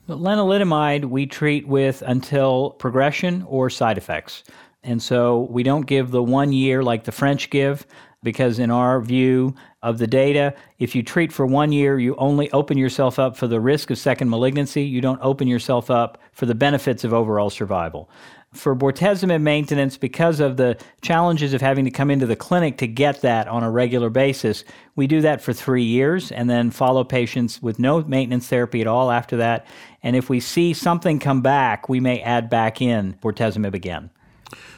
lenalidomide 0.09 1.05
we 1.05 1.25
treat 1.25 1.67
with 1.67 2.01
until 2.05 2.71
progression 2.71 3.45
or 3.47 3.69
side 3.69 3.97
effects. 3.97 4.43
And 4.87 5.03
so 5.03 5.47
we 5.51 5.63
don't 5.63 5.85
give 5.85 6.11
the 6.11 6.23
one 6.23 6.53
year 6.53 6.81
like 6.81 7.03
the 7.03 7.11
French 7.11 7.49
give, 7.49 7.85
because 8.23 8.57
in 8.57 8.71
our 8.71 9.01
view 9.01 9.53
of 9.83 9.97
the 9.97 10.07
data, 10.07 10.55
if 10.79 10.95
you 10.95 11.03
treat 11.03 11.31
for 11.33 11.45
one 11.45 11.73
year, 11.73 11.99
you 11.99 12.15
only 12.15 12.49
open 12.51 12.77
yourself 12.77 13.19
up 13.19 13.35
for 13.35 13.47
the 13.47 13.59
risk 13.59 13.91
of 13.91 13.97
second 13.97 14.29
malignancy. 14.29 14.83
You 14.83 15.01
don't 15.01 15.19
open 15.21 15.47
yourself 15.47 15.91
up 15.91 16.17
for 16.31 16.45
the 16.45 16.55
benefits 16.55 17.03
of 17.03 17.13
overall 17.13 17.49
survival. 17.49 18.09
For 18.53 18.77
bortezomib 18.77 19.41
maintenance, 19.41 19.97
because 19.97 20.39
of 20.39 20.55
the 20.55 20.77
challenges 21.01 21.53
of 21.53 21.59
having 21.59 21.83
to 21.83 21.91
come 21.91 22.09
into 22.09 22.25
the 22.25 22.37
clinic 22.37 22.77
to 22.77 22.87
get 22.87 23.21
that 23.21 23.49
on 23.49 23.63
a 23.63 23.69
regular 23.69 24.09
basis, 24.09 24.63
we 24.95 25.05
do 25.05 25.19
that 25.19 25.41
for 25.41 25.51
three 25.51 25.83
years 25.83 26.31
and 26.31 26.49
then 26.49 26.71
follow 26.71 27.03
patients 27.03 27.61
with 27.61 27.77
no 27.77 28.01
maintenance 28.03 28.47
therapy 28.47 28.79
at 28.79 28.87
all 28.87 29.11
after 29.11 29.35
that. 29.35 29.67
And 30.01 30.15
if 30.15 30.29
we 30.29 30.39
see 30.39 30.73
something 30.73 31.19
come 31.19 31.41
back, 31.41 31.89
we 31.89 31.99
may 31.99 32.21
add 32.21 32.49
back 32.49 32.81
in 32.81 33.15
bortezomib 33.21 33.73
again. 33.73 34.11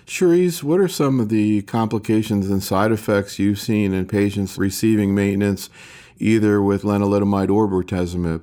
Cherise, 0.10 0.63
what 0.63 0.80
are 0.80 0.88
some 0.88 1.19
of 1.19 1.30
the 1.30 1.62
complications 1.62 2.50
and 2.50 2.63
side 2.63 2.91
effects 2.91 3.38
you've 3.38 3.60
seen 3.60 3.93
in 3.93 4.08
patients 4.08 4.58
receiving 4.58 5.13
maintenance 5.13 5.69
either 6.17 6.63
with 6.63 6.82
lenalidomide 6.82 7.52
or 7.52 7.67
bortezomib? 7.67 8.41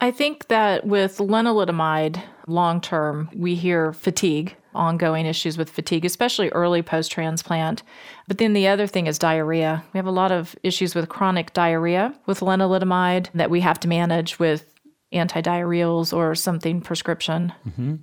I 0.00 0.10
think 0.10 0.48
that 0.48 0.86
with 0.86 1.18
lenalidomide 1.18 2.22
long 2.46 2.80
term, 2.80 3.28
we 3.36 3.54
hear 3.54 3.92
fatigue, 3.92 4.56
ongoing 4.74 5.26
issues 5.26 5.58
with 5.58 5.68
fatigue, 5.68 6.06
especially 6.06 6.48
early 6.50 6.80
post 6.80 7.12
transplant. 7.12 7.82
But 8.26 8.38
then 8.38 8.54
the 8.54 8.66
other 8.66 8.86
thing 8.86 9.08
is 9.08 9.18
diarrhea. 9.18 9.84
We 9.92 9.98
have 9.98 10.06
a 10.06 10.10
lot 10.10 10.32
of 10.32 10.56
issues 10.62 10.94
with 10.94 11.10
chronic 11.10 11.52
diarrhea 11.52 12.18
with 12.24 12.40
lenalidomide 12.40 13.28
that 13.34 13.50
we 13.50 13.60
have 13.60 13.78
to 13.80 13.88
manage 13.88 14.38
with 14.38 14.72
antidiarrheals 15.12 16.16
or 16.16 16.34
something 16.34 16.80
prescription. 16.80 17.52
Mm-hmm. 17.68 17.96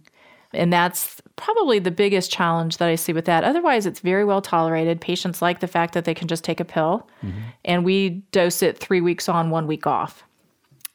And 0.54 0.72
that's 0.72 1.22
probably 1.36 1.80
the 1.80 1.92
biggest 1.92 2.32
challenge 2.32 2.78
that 2.78 2.88
I 2.88 2.96
see 2.96 3.14
with 3.14 3.26
that. 3.26 3.44
Otherwise, 3.44 3.86
it's 3.86 4.00
very 4.00 4.24
well 4.24 4.42
tolerated. 4.42 5.02
Patients 5.02 5.42
like 5.42 5.60
the 5.60 5.68
fact 5.68 5.94
that 5.94 6.06
they 6.06 6.14
can 6.14 6.28
just 6.28 6.44
take 6.44 6.60
a 6.60 6.66
pill, 6.66 7.08
mm-hmm. 7.24 7.40
and 7.66 7.84
we 7.84 8.10
dose 8.32 8.62
it 8.62 8.78
three 8.78 9.02
weeks 9.02 9.28
on, 9.28 9.50
one 9.50 9.68
week 9.68 9.86
off. 9.86 10.24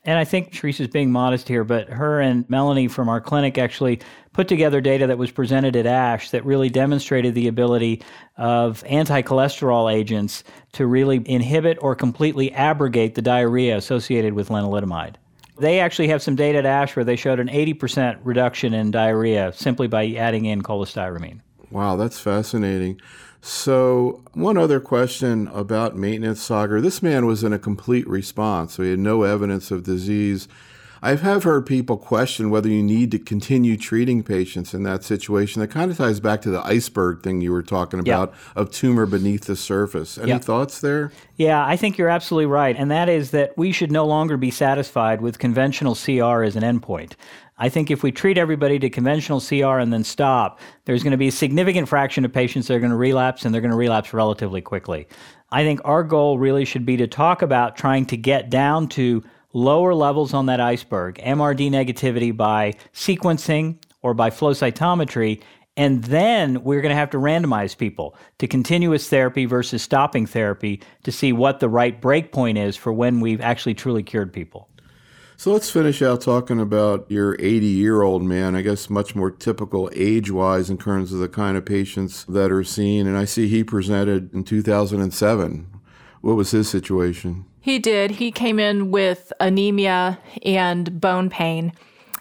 And 0.05 0.19
I 0.19 0.25
think 0.25 0.53
Teresa's 0.53 0.89
being 0.89 1.13
modest 1.13 1.47
here, 1.47 1.63
but 1.63 1.91
her 1.91 2.21
and 2.21 2.49
Melanie 2.49 2.89
from 2.89 3.11
our 3.11 3.21
clinic 3.21 3.59
actually 3.59 4.01
put 4.33 4.49
together 4.49 4.81
data 4.81 5.07
that 5.07 5.19
was 5.19 5.31
presented 5.31 5.77
at 5.77 5.85
ASH 5.85 6.31
that 6.31 6.45
really 6.47 6.71
demonstrated 6.71 7.35
the 7.35 7.49
ability 7.49 8.03
of 8.39 8.83
anti 8.87 9.21
cholesterol 9.21 9.93
agents 9.93 10.43
to 10.73 10.87
really 10.87 11.23
inhibit 11.27 11.77
or 11.83 11.95
completely 11.95 12.51
abrogate 12.53 13.15
the 13.15 13.21
diarrhea 13.21 13.77
associated 13.77 14.33
with 14.33 14.49
lenalidomide. 14.49 15.17
They 15.61 15.79
actually 15.81 16.09
have 16.09 16.23
some 16.23 16.37
data 16.37 16.59
at 16.59 16.67
ASH 16.67 16.97
where 16.97 17.05
they 17.05 17.17
showed 17.17 17.39
an 17.39 17.49
80% 17.49 18.19
reduction 18.25 18.73
in 18.73 18.91
diarrhea 18.91 19.53
simply 19.55 19.89
by 19.89 20.09
adding 20.13 20.47
in 20.47 20.63
cholestyramine. 20.63 21.41
Wow, 21.71 21.97
that's 21.97 22.19
fascinating. 22.19 22.99
So, 23.43 24.23
one 24.33 24.57
other 24.57 24.81
question 24.81 25.49
about 25.49 25.97
maintenance, 25.97 26.41
Sagar. 26.41 26.81
This 26.81 27.03
man 27.03 27.27
was 27.27 27.45
in 27.45 27.53
a 27.53 27.59
complete 27.59 28.09
response, 28.09 28.75
so 28.75 28.83
he 28.83 28.91
had 28.91 28.99
no 28.99 29.23
evidence 29.23 29.71
of 29.71 29.85
disease. 29.85 30.49
I 31.03 31.15
have 31.15 31.45
heard 31.45 31.65
people 31.65 31.97
question 31.97 32.51
whether 32.51 32.69
you 32.69 32.83
need 32.83 33.11
to 33.13 33.19
continue 33.19 33.79
treating 33.79 34.23
patients 34.23 34.75
in 34.75 34.83
that 34.83 35.03
situation. 35.03 35.61
That 35.61 35.71
kind 35.71 35.91
of 35.91 35.97
ties 35.97 36.21
back 36.21 36.43
to 36.43 36.51
the 36.51 36.61
iceberg 36.61 37.23
thing 37.23 37.41
you 37.41 37.53
were 37.53 37.63
talking 37.63 38.01
about 38.01 38.31
yep. 38.31 38.39
of 38.57 38.71
tumor 38.71 39.07
beneath 39.07 39.45
the 39.45 39.57
surface. 39.57 40.19
Any 40.19 40.29
yep. 40.29 40.45
thoughts 40.45 40.83
there? 40.83 41.11
Yeah, 41.37 41.65
I 41.65 41.77
think 41.77 41.97
you're 41.97 42.11
absolutely 42.11 42.47
right. 42.47 42.77
And 42.77 42.91
that 42.91 43.09
is 43.09 43.31
that 43.31 43.57
we 43.57 43.73
should 43.73 43.91
no 43.91 44.05
longer 44.05 44.37
be 44.37 44.51
satisfied 44.51 45.23
with 45.23 45.39
conventional 45.39 45.95
CR 45.95 46.43
as 46.43 46.55
an 46.55 46.63
endpoint. 46.63 47.13
I 47.57 47.71
think 47.71 47.91
if 47.91 48.03
we 48.03 48.13
treat 48.13 48.37
everybody 48.37 48.79
to 48.79 48.91
conventional 48.91 49.41
CR 49.41 49.79
and 49.79 49.93
then 49.93 50.05
stop, 50.05 50.61
there's 50.85 51.03
going 51.03 51.13
to 51.13 51.19
be 51.19 51.29
a 51.29 51.33
significant 51.33 51.89
fraction 51.89 52.27
of 52.27 52.33
patients 52.33 52.69
that 52.69 52.75
are 52.75 52.81
going 52.81 52.91
to 52.91 52.97
relapse 52.97 53.45
and 53.45 53.55
they're 53.55 53.61
going 53.63 53.71
to 53.71 53.77
relapse 53.77 54.13
relatively 54.13 54.61
quickly. 54.61 55.07
I 55.51 55.65
think 55.65 55.81
our 55.85 56.03
goal 56.03 56.39
really 56.39 56.65
should 56.65 56.87
be 56.87 56.97
to 56.99 57.07
talk 57.07 57.43
about 57.43 57.77
trying 57.77 58.07
to 58.07 58.17
get 58.17 58.51
down 58.51 58.89
to 58.91 59.23
lower 59.53 59.95
levels 59.95 60.35
on 60.35 60.47
that 60.47 60.61
iceberg, 60.61 61.17
MRD 61.17 61.71
negativity 61.71 62.37
by 62.37 62.75
sequencing 62.93 63.77
or 64.03 64.15
by 64.15 64.31
flow 64.31 64.53
cytometry, 64.53 65.43
and 65.77 66.05
then 66.05 66.63
we're 66.63 66.81
going 66.81 66.91
to 66.91 66.97
have 66.97 67.11
to 67.11 67.19
randomize 67.19 67.77
people 67.77 68.17
to 68.39 68.47
continuous 68.47 69.09
therapy 69.09 69.45
versus 69.47 69.83
stopping 69.83 70.27
therapy 70.27 70.83
to 71.05 71.13
see 71.13 71.33
what 71.33 71.61
the 71.61 71.69
right 71.69 72.01
breakpoint 72.01 72.59
is 72.59 72.77
for 72.77 72.93
when 72.93 73.21
we've 73.21 73.41
actually 73.41 73.75
truly 73.75 74.03
cured 74.03 74.33
people. 74.33 74.69
So 75.37 75.53
let's 75.53 75.71
finish 75.71 76.03
out 76.03 76.21
talking 76.21 76.61
about 76.61 77.11
your 77.11 77.35
80 77.41 77.65
year 77.65 78.03
old 78.03 78.23
man, 78.23 78.55
I 78.55 78.61
guess 78.61 78.91
much 78.91 79.17
more 79.17 79.31
typical 79.31 79.91
age 79.95 80.31
wise 80.31 80.69
in 80.69 80.77
terms 80.77 81.15
of 81.15 81.19
the 81.19 81.31
kind 81.31 81.57
of 81.57 81.65
patients 81.65 82.27
that 82.27 82.53
are 82.53 82.63
seen. 82.63 83.07
And 83.07 83.17
I 83.17 83.25
see 83.25 83.49
he 83.49 83.65
presented 83.65 84.35
in 84.35 84.45
2007. 84.45 85.67
What 86.21 86.37
was 86.37 86.51
his 86.51 86.69
situation? 86.69 87.47
He 87.61 87.79
did. 87.79 88.13
He 88.13 88.33
came 88.33 88.59
in 88.59 88.91
with 88.91 89.33
anemia 89.39 90.19
and 90.43 91.01
bone 91.01 91.29
pain. 91.29 91.73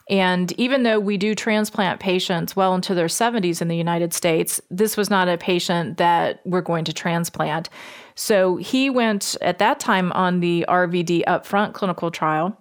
And 0.09 0.51
even 0.53 0.83
though 0.83 0.99
we 0.99 1.17
do 1.17 1.35
transplant 1.35 1.99
patients 1.99 2.55
well 2.55 2.73
into 2.73 2.95
their 2.95 3.07
70s 3.07 3.61
in 3.61 3.67
the 3.67 3.77
United 3.77 4.11
States, 4.11 4.59
this 4.71 4.97
was 4.97 5.09
not 5.09 5.29
a 5.29 5.37
patient 5.37 5.97
that 5.97 6.41
we're 6.45 6.61
going 6.61 6.83
to 6.85 6.93
transplant. 6.93 7.69
So 8.15 8.57
he 8.57 8.89
went 8.89 9.37
at 9.39 9.59
that 9.59 9.79
time 9.79 10.11
on 10.13 10.39
the 10.39 10.65
RVD 10.67 11.23
upfront 11.25 11.73
clinical 11.73 12.09
trial 12.09 12.59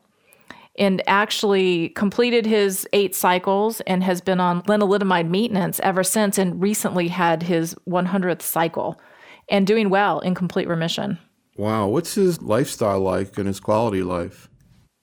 and 0.79 1.03
actually 1.09 1.89
completed 1.91 2.47
his 2.47 2.87
eight 2.93 3.17
cycles 3.17 3.81
and 3.81 4.05
has 4.05 4.21
been 4.21 4.41
on 4.41 4.63
lenalidomide 4.63 5.29
maintenance 5.29 5.81
ever 5.81 6.05
since 6.05 6.39
and 6.39 6.63
recently 6.63 7.09
had 7.09 7.43
his 7.43 7.75
100th 7.89 8.43
cycle 8.43 9.01
and 9.49 9.67
doing 9.67 9.89
well 9.89 10.21
in 10.21 10.35
complete 10.35 10.69
remission. 10.69 11.19
Wow. 11.59 11.89
What's 11.89 12.15
his 12.15 12.41
lifestyle 12.41 13.01
like 13.01 13.37
and 13.37 13.49
his 13.49 13.61
quality 13.61 14.03
life? 14.03 14.49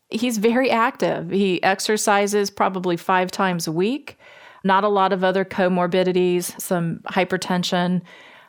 He's 0.09 0.37
very 0.37 0.71
active. 0.71 1.29
He 1.29 1.61
exercises 1.61 2.49
probably 2.49 2.95
five 2.95 3.29
times 3.29 3.67
a 3.67 3.71
week. 3.71 4.17
Not 4.63 4.83
a 4.83 4.87
lot 4.87 5.11
of 5.11 5.23
other 5.23 5.43
comorbidities, 5.43 6.59
some 6.59 7.01
hypertension. 7.07 8.01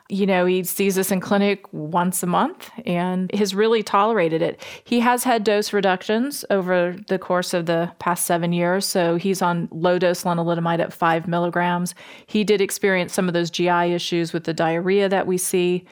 You 0.09 0.25
know, 0.25 0.45
he 0.45 0.63
sees 0.63 0.97
us 0.97 1.11
in 1.11 1.19
clinic 1.19 1.65
once 1.73 2.23
a 2.23 2.27
month 2.27 2.71
and 2.85 3.29
has 3.33 3.53
really 3.53 3.83
tolerated 3.83 4.41
it. 4.41 4.63
He 4.85 5.01
has 5.01 5.25
had 5.25 5.43
dose 5.43 5.73
reductions 5.73 6.45
over 6.49 6.95
the 7.09 7.19
course 7.19 7.53
of 7.53 7.65
the 7.65 7.91
past 7.99 8.25
seven 8.25 8.53
years. 8.53 8.85
So 8.85 9.17
he's 9.17 9.41
on 9.41 9.67
low 9.69 9.99
dose 9.99 10.23
lenalidomide 10.23 10.79
at 10.79 10.93
five 10.93 11.27
milligrams. 11.27 11.93
He 12.25 12.45
did 12.45 12.61
experience 12.61 13.13
some 13.13 13.27
of 13.27 13.33
those 13.33 13.51
GI 13.51 13.93
issues 13.93 14.31
with 14.31 14.45
the 14.45 14.53
diarrhea 14.53 15.09
that 15.09 15.27
we 15.27 15.37
see, 15.37 15.85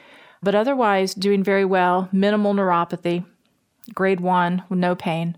but 0.46 0.54
otherwise 0.54 1.12
doing 1.12 1.42
very 1.42 1.64
well. 1.64 2.08
Minimal 2.12 2.54
neuropathy, 2.54 3.26
grade 3.96 4.20
one, 4.20 4.62
no 4.70 4.94
pain. 4.94 5.36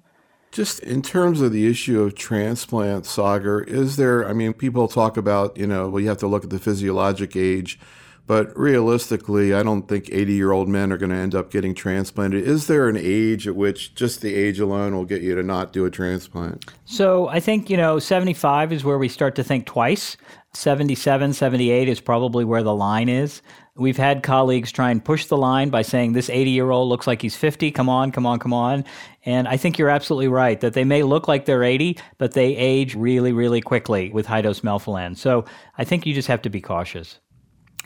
Just 0.52 0.80
in 0.80 1.00
terms 1.00 1.40
of 1.40 1.50
the 1.50 1.66
issue 1.66 2.02
of 2.02 2.14
transplant, 2.14 3.06
Sagar, 3.06 3.62
is 3.62 3.96
there, 3.96 4.28
I 4.28 4.34
mean, 4.34 4.52
people 4.52 4.86
talk 4.86 5.16
about, 5.16 5.56
you 5.56 5.66
know, 5.66 5.88
well, 5.88 6.02
you 6.02 6.10
have 6.10 6.18
to 6.18 6.26
look 6.26 6.44
at 6.44 6.50
the 6.50 6.58
physiologic 6.58 7.36
age 7.36 7.80
but 8.28 8.54
realistically, 8.56 9.54
I 9.54 9.62
don't 9.62 9.88
think 9.88 10.10
80 10.12 10.34
year 10.34 10.52
old 10.52 10.68
men 10.68 10.92
are 10.92 10.98
going 10.98 11.10
to 11.10 11.16
end 11.16 11.34
up 11.34 11.50
getting 11.50 11.74
transplanted. 11.74 12.46
Is 12.46 12.66
there 12.66 12.86
an 12.86 12.98
age 12.98 13.48
at 13.48 13.56
which 13.56 13.94
just 13.94 14.20
the 14.20 14.34
age 14.34 14.60
alone 14.60 14.94
will 14.94 15.06
get 15.06 15.22
you 15.22 15.34
to 15.34 15.42
not 15.42 15.72
do 15.72 15.86
a 15.86 15.90
transplant? 15.90 16.66
So 16.84 17.28
I 17.28 17.40
think, 17.40 17.70
you 17.70 17.78
know, 17.78 17.98
75 17.98 18.70
is 18.70 18.84
where 18.84 18.98
we 18.98 19.08
start 19.08 19.34
to 19.36 19.42
think 19.42 19.64
twice. 19.64 20.18
77, 20.52 21.32
78 21.32 21.88
is 21.88 22.00
probably 22.00 22.44
where 22.44 22.62
the 22.62 22.74
line 22.74 23.08
is. 23.08 23.40
We've 23.76 23.96
had 23.96 24.22
colleagues 24.22 24.72
try 24.72 24.90
and 24.90 25.02
push 25.02 25.24
the 25.24 25.36
line 25.38 25.70
by 25.70 25.80
saying 25.80 26.12
this 26.12 26.28
80 26.28 26.50
year 26.50 26.70
old 26.70 26.90
looks 26.90 27.06
like 27.06 27.22
he's 27.22 27.36
50. 27.36 27.70
Come 27.70 27.88
on, 27.88 28.12
come 28.12 28.26
on, 28.26 28.40
come 28.40 28.52
on. 28.52 28.84
And 29.24 29.48
I 29.48 29.56
think 29.56 29.78
you're 29.78 29.88
absolutely 29.88 30.28
right 30.28 30.60
that 30.60 30.74
they 30.74 30.84
may 30.84 31.02
look 31.02 31.28
like 31.28 31.46
they're 31.46 31.64
80, 31.64 31.96
but 32.18 32.34
they 32.34 32.54
age 32.56 32.94
really, 32.94 33.32
really 33.32 33.62
quickly 33.62 34.10
with 34.10 34.26
high 34.26 34.42
dose 34.42 34.60
melphalan. 34.60 35.16
So 35.16 35.46
I 35.78 35.84
think 35.84 36.04
you 36.04 36.12
just 36.12 36.28
have 36.28 36.42
to 36.42 36.50
be 36.50 36.60
cautious. 36.60 37.20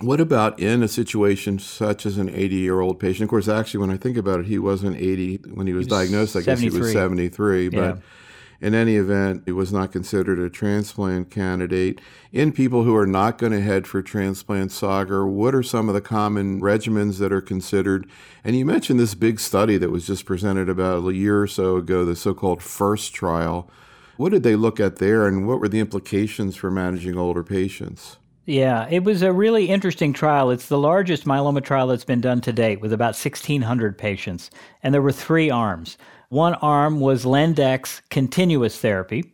What 0.00 0.20
about 0.20 0.58
in 0.58 0.82
a 0.82 0.88
situation 0.88 1.58
such 1.58 2.06
as 2.06 2.18
an 2.18 2.28
80 2.28 2.56
year 2.56 2.80
old 2.80 2.98
patient? 2.98 3.24
Of 3.24 3.30
course, 3.30 3.48
actually, 3.48 3.80
when 3.80 3.90
I 3.90 3.96
think 3.96 4.16
about 4.16 4.40
it, 4.40 4.46
he 4.46 4.58
wasn't 4.58 4.96
80 4.96 5.36
when 5.54 5.66
he 5.66 5.72
was, 5.72 5.86
he 5.86 5.92
was 5.92 5.98
diagnosed. 5.98 6.36
I 6.36 6.40
guess 6.40 6.60
he 6.60 6.70
was 6.70 6.92
73. 6.92 7.68
But 7.68 7.76
yeah. 7.76 7.96
in 8.60 8.74
any 8.74 8.96
event, 8.96 9.42
he 9.46 9.52
was 9.52 9.72
not 9.72 9.92
considered 9.92 10.40
a 10.40 10.50
transplant 10.50 11.30
candidate. 11.30 12.00
In 12.32 12.52
people 12.52 12.82
who 12.82 12.96
are 12.96 13.06
not 13.06 13.38
going 13.38 13.52
to 13.52 13.60
head 13.60 13.86
for 13.86 14.02
transplant, 14.02 14.72
Sagar, 14.72 15.24
what 15.26 15.54
are 15.54 15.62
some 15.62 15.88
of 15.88 15.94
the 15.94 16.00
common 16.00 16.60
regimens 16.60 17.18
that 17.18 17.32
are 17.32 17.42
considered? 17.42 18.08
And 18.42 18.56
you 18.56 18.66
mentioned 18.66 18.98
this 18.98 19.14
big 19.14 19.38
study 19.38 19.76
that 19.76 19.90
was 19.90 20.06
just 20.06 20.24
presented 20.24 20.68
about 20.68 21.06
a 21.06 21.14
year 21.14 21.40
or 21.40 21.46
so 21.46 21.76
ago, 21.76 22.04
the 22.04 22.16
so 22.16 22.34
called 22.34 22.60
FIRST 22.62 23.14
trial. 23.14 23.70
What 24.16 24.32
did 24.32 24.42
they 24.42 24.56
look 24.56 24.80
at 24.80 24.96
there, 24.96 25.28
and 25.28 25.46
what 25.46 25.60
were 25.60 25.68
the 25.68 25.80
implications 25.80 26.56
for 26.56 26.70
managing 26.70 27.16
older 27.16 27.44
patients? 27.44 28.18
Yeah, 28.44 28.88
it 28.90 29.04
was 29.04 29.22
a 29.22 29.32
really 29.32 29.66
interesting 29.66 30.12
trial. 30.12 30.50
It's 30.50 30.66
the 30.66 30.78
largest 30.78 31.26
myeloma 31.26 31.62
trial 31.62 31.86
that's 31.86 32.04
been 32.04 32.20
done 32.20 32.40
to 32.40 32.52
date 32.52 32.80
with 32.80 32.92
about 32.92 33.14
1,600 33.14 33.96
patients. 33.96 34.50
And 34.82 34.92
there 34.92 35.02
were 35.02 35.12
three 35.12 35.48
arms. 35.48 35.96
One 36.28 36.54
arm 36.54 36.98
was 36.98 37.24
Lendex 37.24 38.00
continuous 38.10 38.78
therapy, 38.78 39.32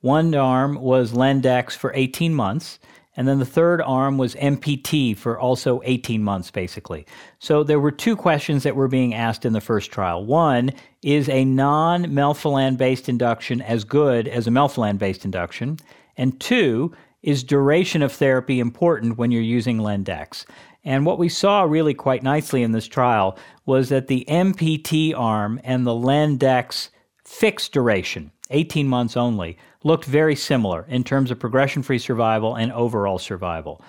one 0.00 0.34
arm 0.34 0.76
was 0.76 1.12
Lendex 1.12 1.72
for 1.72 1.92
18 1.94 2.32
months, 2.34 2.78
and 3.16 3.28
then 3.28 3.40
the 3.40 3.44
third 3.44 3.82
arm 3.82 4.16
was 4.16 4.36
MPT 4.36 5.16
for 5.16 5.38
also 5.38 5.80
18 5.84 6.22
months, 6.22 6.50
basically. 6.50 7.04
So 7.40 7.64
there 7.64 7.80
were 7.80 7.90
two 7.90 8.16
questions 8.16 8.62
that 8.62 8.76
were 8.76 8.88
being 8.88 9.12
asked 9.12 9.44
in 9.44 9.52
the 9.52 9.60
first 9.60 9.90
trial. 9.90 10.24
One, 10.24 10.72
is 11.02 11.28
a 11.28 11.44
non 11.44 12.06
melphalan 12.06 12.76
based 12.76 13.08
induction 13.08 13.60
as 13.60 13.84
good 13.84 14.26
as 14.26 14.46
a 14.46 14.50
melphalan 14.50 14.98
based 14.98 15.24
induction? 15.24 15.78
And 16.16 16.38
two, 16.40 16.94
is 17.22 17.42
duration 17.42 18.02
of 18.02 18.12
therapy 18.12 18.60
important 18.60 19.18
when 19.18 19.30
you're 19.30 19.42
using 19.42 19.78
Lendex? 19.78 20.44
And 20.84 21.04
what 21.04 21.18
we 21.18 21.28
saw 21.28 21.62
really 21.62 21.94
quite 21.94 22.22
nicely 22.22 22.62
in 22.62 22.72
this 22.72 22.86
trial 22.86 23.38
was 23.66 23.88
that 23.88 24.06
the 24.06 24.24
MPT 24.28 25.12
arm 25.16 25.60
and 25.64 25.86
the 25.86 25.92
Lendex 25.92 26.90
fixed 27.24 27.72
duration, 27.72 28.30
18 28.50 28.88
months 28.88 29.16
only, 29.16 29.58
looked 29.84 30.04
very 30.04 30.34
similar 30.34 30.86
in 30.88 31.04
terms 31.04 31.30
of 31.30 31.38
progression 31.38 31.82
free 31.82 31.98
survival 31.98 32.54
and 32.54 32.72
overall 32.72 33.18
survival. 33.18 33.82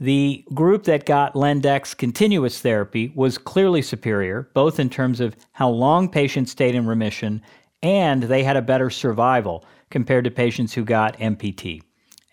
The 0.00 0.44
group 0.54 0.84
that 0.84 1.06
got 1.06 1.34
Lendex 1.34 1.96
continuous 1.96 2.60
therapy 2.60 3.12
was 3.14 3.38
clearly 3.38 3.80
superior, 3.80 4.50
both 4.52 4.80
in 4.80 4.90
terms 4.90 5.20
of 5.20 5.36
how 5.52 5.68
long 5.68 6.08
patients 6.08 6.50
stayed 6.50 6.74
in 6.74 6.86
remission 6.86 7.42
and 7.82 8.22
they 8.22 8.42
had 8.42 8.56
a 8.56 8.62
better 8.62 8.90
survival 8.90 9.64
compared 9.90 10.24
to 10.24 10.30
patients 10.30 10.72
who 10.72 10.84
got 10.84 11.18
MPT. 11.18 11.82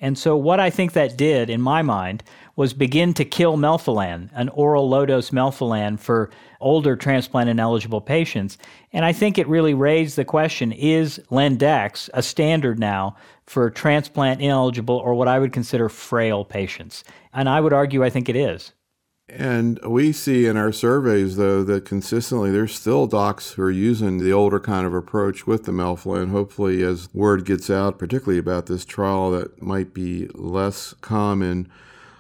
And 0.01 0.17
so, 0.17 0.35
what 0.35 0.59
I 0.59 0.71
think 0.71 0.93
that 0.93 1.15
did, 1.15 1.49
in 1.49 1.61
my 1.61 1.83
mind, 1.83 2.23
was 2.55 2.73
begin 2.73 3.13
to 3.13 3.23
kill 3.23 3.55
melphalan, 3.55 4.29
an 4.33 4.49
oral 4.49 4.89
low 4.89 5.05
dose 5.05 5.29
melphalan 5.29 5.99
for 5.99 6.31
older 6.59 6.95
transplant 6.95 7.49
ineligible 7.49 8.01
patients. 8.01 8.57
And 8.91 9.05
I 9.05 9.13
think 9.13 9.37
it 9.37 9.47
really 9.47 9.75
raised 9.75 10.15
the 10.15 10.25
question 10.25 10.71
is 10.71 11.19
Lendex 11.29 12.09
a 12.15 12.23
standard 12.23 12.79
now 12.79 13.15
for 13.45 13.69
transplant 13.69 14.41
ineligible 14.41 14.97
or 14.97 15.13
what 15.13 15.27
I 15.27 15.37
would 15.37 15.53
consider 15.53 15.87
frail 15.87 16.43
patients? 16.43 17.03
And 17.31 17.47
I 17.47 17.61
would 17.61 17.73
argue 17.73 18.03
I 18.03 18.09
think 18.09 18.27
it 18.27 18.35
is. 18.35 18.71
And 19.33 19.79
we 19.85 20.11
see 20.11 20.45
in 20.45 20.57
our 20.57 20.73
surveys, 20.73 21.37
though, 21.37 21.63
that 21.63 21.85
consistently 21.85 22.51
there's 22.51 22.75
still 22.75 23.07
docs 23.07 23.51
who 23.51 23.61
are 23.61 23.71
using 23.71 24.17
the 24.17 24.33
older 24.33 24.59
kind 24.59 24.85
of 24.85 24.93
approach 24.93 25.47
with 25.47 25.63
the 25.63 25.71
melphalan. 25.71 26.31
Hopefully, 26.31 26.83
as 26.83 27.07
word 27.13 27.45
gets 27.45 27.69
out, 27.69 27.97
particularly 27.97 28.39
about 28.39 28.65
this 28.65 28.83
trial, 28.83 29.31
that 29.31 29.61
might 29.61 29.93
be 29.93 30.27
less 30.33 30.93
common. 30.99 31.69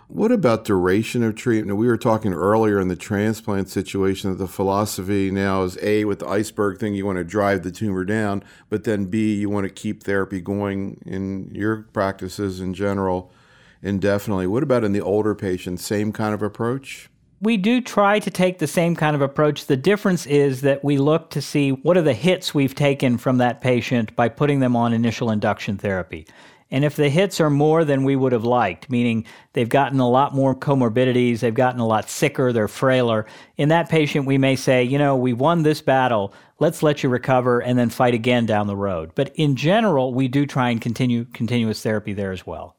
What 0.07 0.31
about 0.31 0.63
duration 0.63 1.21
of 1.21 1.35
treatment? 1.35 1.77
We 1.77 1.87
were 1.87 1.97
talking 1.97 2.33
earlier 2.33 2.79
in 2.79 2.87
the 2.87 2.95
transplant 2.95 3.67
situation 3.67 4.31
that 4.31 4.37
the 4.37 4.47
philosophy 4.47 5.31
now 5.31 5.63
is 5.63 5.77
A, 5.81 6.05
with 6.05 6.19
the 6.19 6.27
iceberg 6.27 6.79
thing, 6.79 6.93
you 6.93 7.05
want 7.05 7.17
to 7.17 7.25
drive 7.25 7.63
the 7.63 7.71
tumor 7.71 8.05
down, 8.05 8.41
but 8.69 8.85
then 8.85 9.07
B, 9.07 9.35
you 9.35 9.49
want 9.49 9.65
to 9.65 9.69
keep 9.69 10.03
therapy 10.03 10.39
going 10.39 11.01
in 11.05 11.53
your 11.53 11.87
practices 11.91 12.61
in 12.61 12.73
general 12.73 13.33
indefinitely. 13.81 14.47
What 14.47 14.63
about 14.63 14.83
in 14.83 14.91
the 14.91 15.01
older 15.01 15.35
patients? 15.35 15.85
Same 15.85 16.11
kind 16.11 16.33
of 16.33 16.41
approach? 16.41 17.09
We 17.41 17.57
do 17.57 17.81
try 17.81 18.19
to 18.19 18.29
take 18.29 18.59
the 18.59 18.67
same 18.67 18.95
kind 18.95 19.15
of 19.15 19.21
approach. 19.21 19.65
The 19.65 19.75
difference 19.75 20.27
is 20.27 20.61
that 20.61 20.83
we 20.83 20.97
look 20.97 21.31
to 21.31 21.41
see 21.41 21.71
what 21.71 21.97
are 21.97 22.03
the 22.03 22.13
hits 22.13 22.53
we've 22.53 22.75
taken 22.75 23.17
from 23.17 23.39
that 23.39 23.61
patient 23.61 24.15
by 24.15 24.29
putting 24.29 24.59
them 24.59 24.75
on 24.75 24.93
initial 24.93 25.31
induction 25.31 25.77
therapy. 25.77 26.27
And 26.69 26.85
if 26.85 26.95
the 26.95 27.09
hits 27.09 27.41
are 27.41 27.49
more 27.49 27.83
than 27.83 28.05
we 28.05 28.15
would 28.15 28.31
have 28.31 28.45
liked, 28.45 28.89
meaning 28.89 29.25
they've 29.53 29.67
gotten 29.67 29.99
a 29.99 30.07
lot 30.07 30.33
more 30.33 30.55
comorbidities, 30.55 31.39
they've 31.39 31.53
gotten 31.53 31.81
a 31.81 31.87
lot 31.87 32.09
sicker, 32.09 32.53
they're 32.53 32.69
frailer, 32.69 33.25
in 33.57 33.69
that 33.69 33.89
patient, 33.89 34.25
we 34.25 34.37
may 34.37 34.55
say, 34.55 34.83
you 34.83 34.97
know, 34.97 35.17
we 35.17 35.33
won 35.33 35.63
this 35.63 35.81
battle, 35.81 36.33
let's 36.59 36.81
let 36.81 37.03
you 37.03 37.09
recover 37.09 37.59
and 37.59 37.77
then 37.77 37.89
fight 37.89 38.13
again 38.13 38.45
down 38.45 38.67
the 38.67 38.75
road. 38.75 39.11
But 39.15 39.33
in 39.35 39.57
general, 39.57 40.13
we 40.13 40.29
do 40.29 40.45
try 40.45 40.69
and 40.69 40.79
continue 40.79 41.25
continuous 41.25 41.83
therapy 41.83 42.13
there 42.13 42.31
as 42.31 42.47
well. 42.47 42.77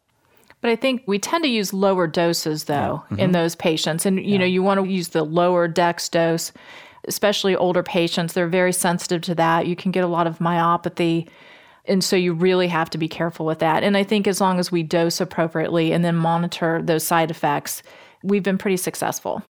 But 0.63 0.71
I 0.71 0.77
think 0.77 1.03
we 1.07 1.19
tend 1.19 1.45
to 1.45 1.51
use 1.51 1.75
lower 1.75 2.07
doses 2.07 2.65
though 2.65 2.75
yeah. 2.75 3.15
mm-hmm. 3.15 3.19
in 3.19 3.33
those 3.33 3.55
patients. 3.55 4.07
And 4.07 4.19
you 4.19 4.33
yeah. 4.33 4.39
know, 4.39 4.45
you 4.47 4.63
want 4.63 4.81
to 4.81 4.89
use 4.89 5.09
the 5.09 5.25
lower 5.25 5.69
dex 5.69 6.09
dose, 6.09 6.53
especially 7.07 7.55
older 7.55 7.83
patients. 7.83 8.33
They're 8.33 8.49
very 8.49 8.73
sensitive 8.73 9.21
to 9.23 9.35
that. 9.35 9.67
You 9.67 9.77
can 9.77 9.93
get 9.93 10.05
a 10.05 10.09
lot 10.09 10.27
of 10.27 10.39
myopathy. 10.39 11.29
And 11.85 12.03
so 12.03 12.15
you 12.15 12.33
really 12.33 12.69
have 12.69 12.91
to 12.91 12.99
be 12.99 13.09
careful 13.09 13.45
with 13.45 13.59
that. 13.59 13.83
And 13.83 13.97
I 13.97 14.05
think 14.05 14.29
as 14.29 14.41
long 14.41 14.61
as 14.61 14.71
we 14.71 14.85
dose 14.85 15.21
appropriately 15.21 15.93
and 15.93 16.05
then 16.05 16.15
monitor 16.15 16.81
those 16.81 17.03
side 17.03 17.31
effects, 17.31 17.83
we've 18.23 18.45
been 18.45 18.59
pretty 18.59 18.77
successful. 18.77 19.43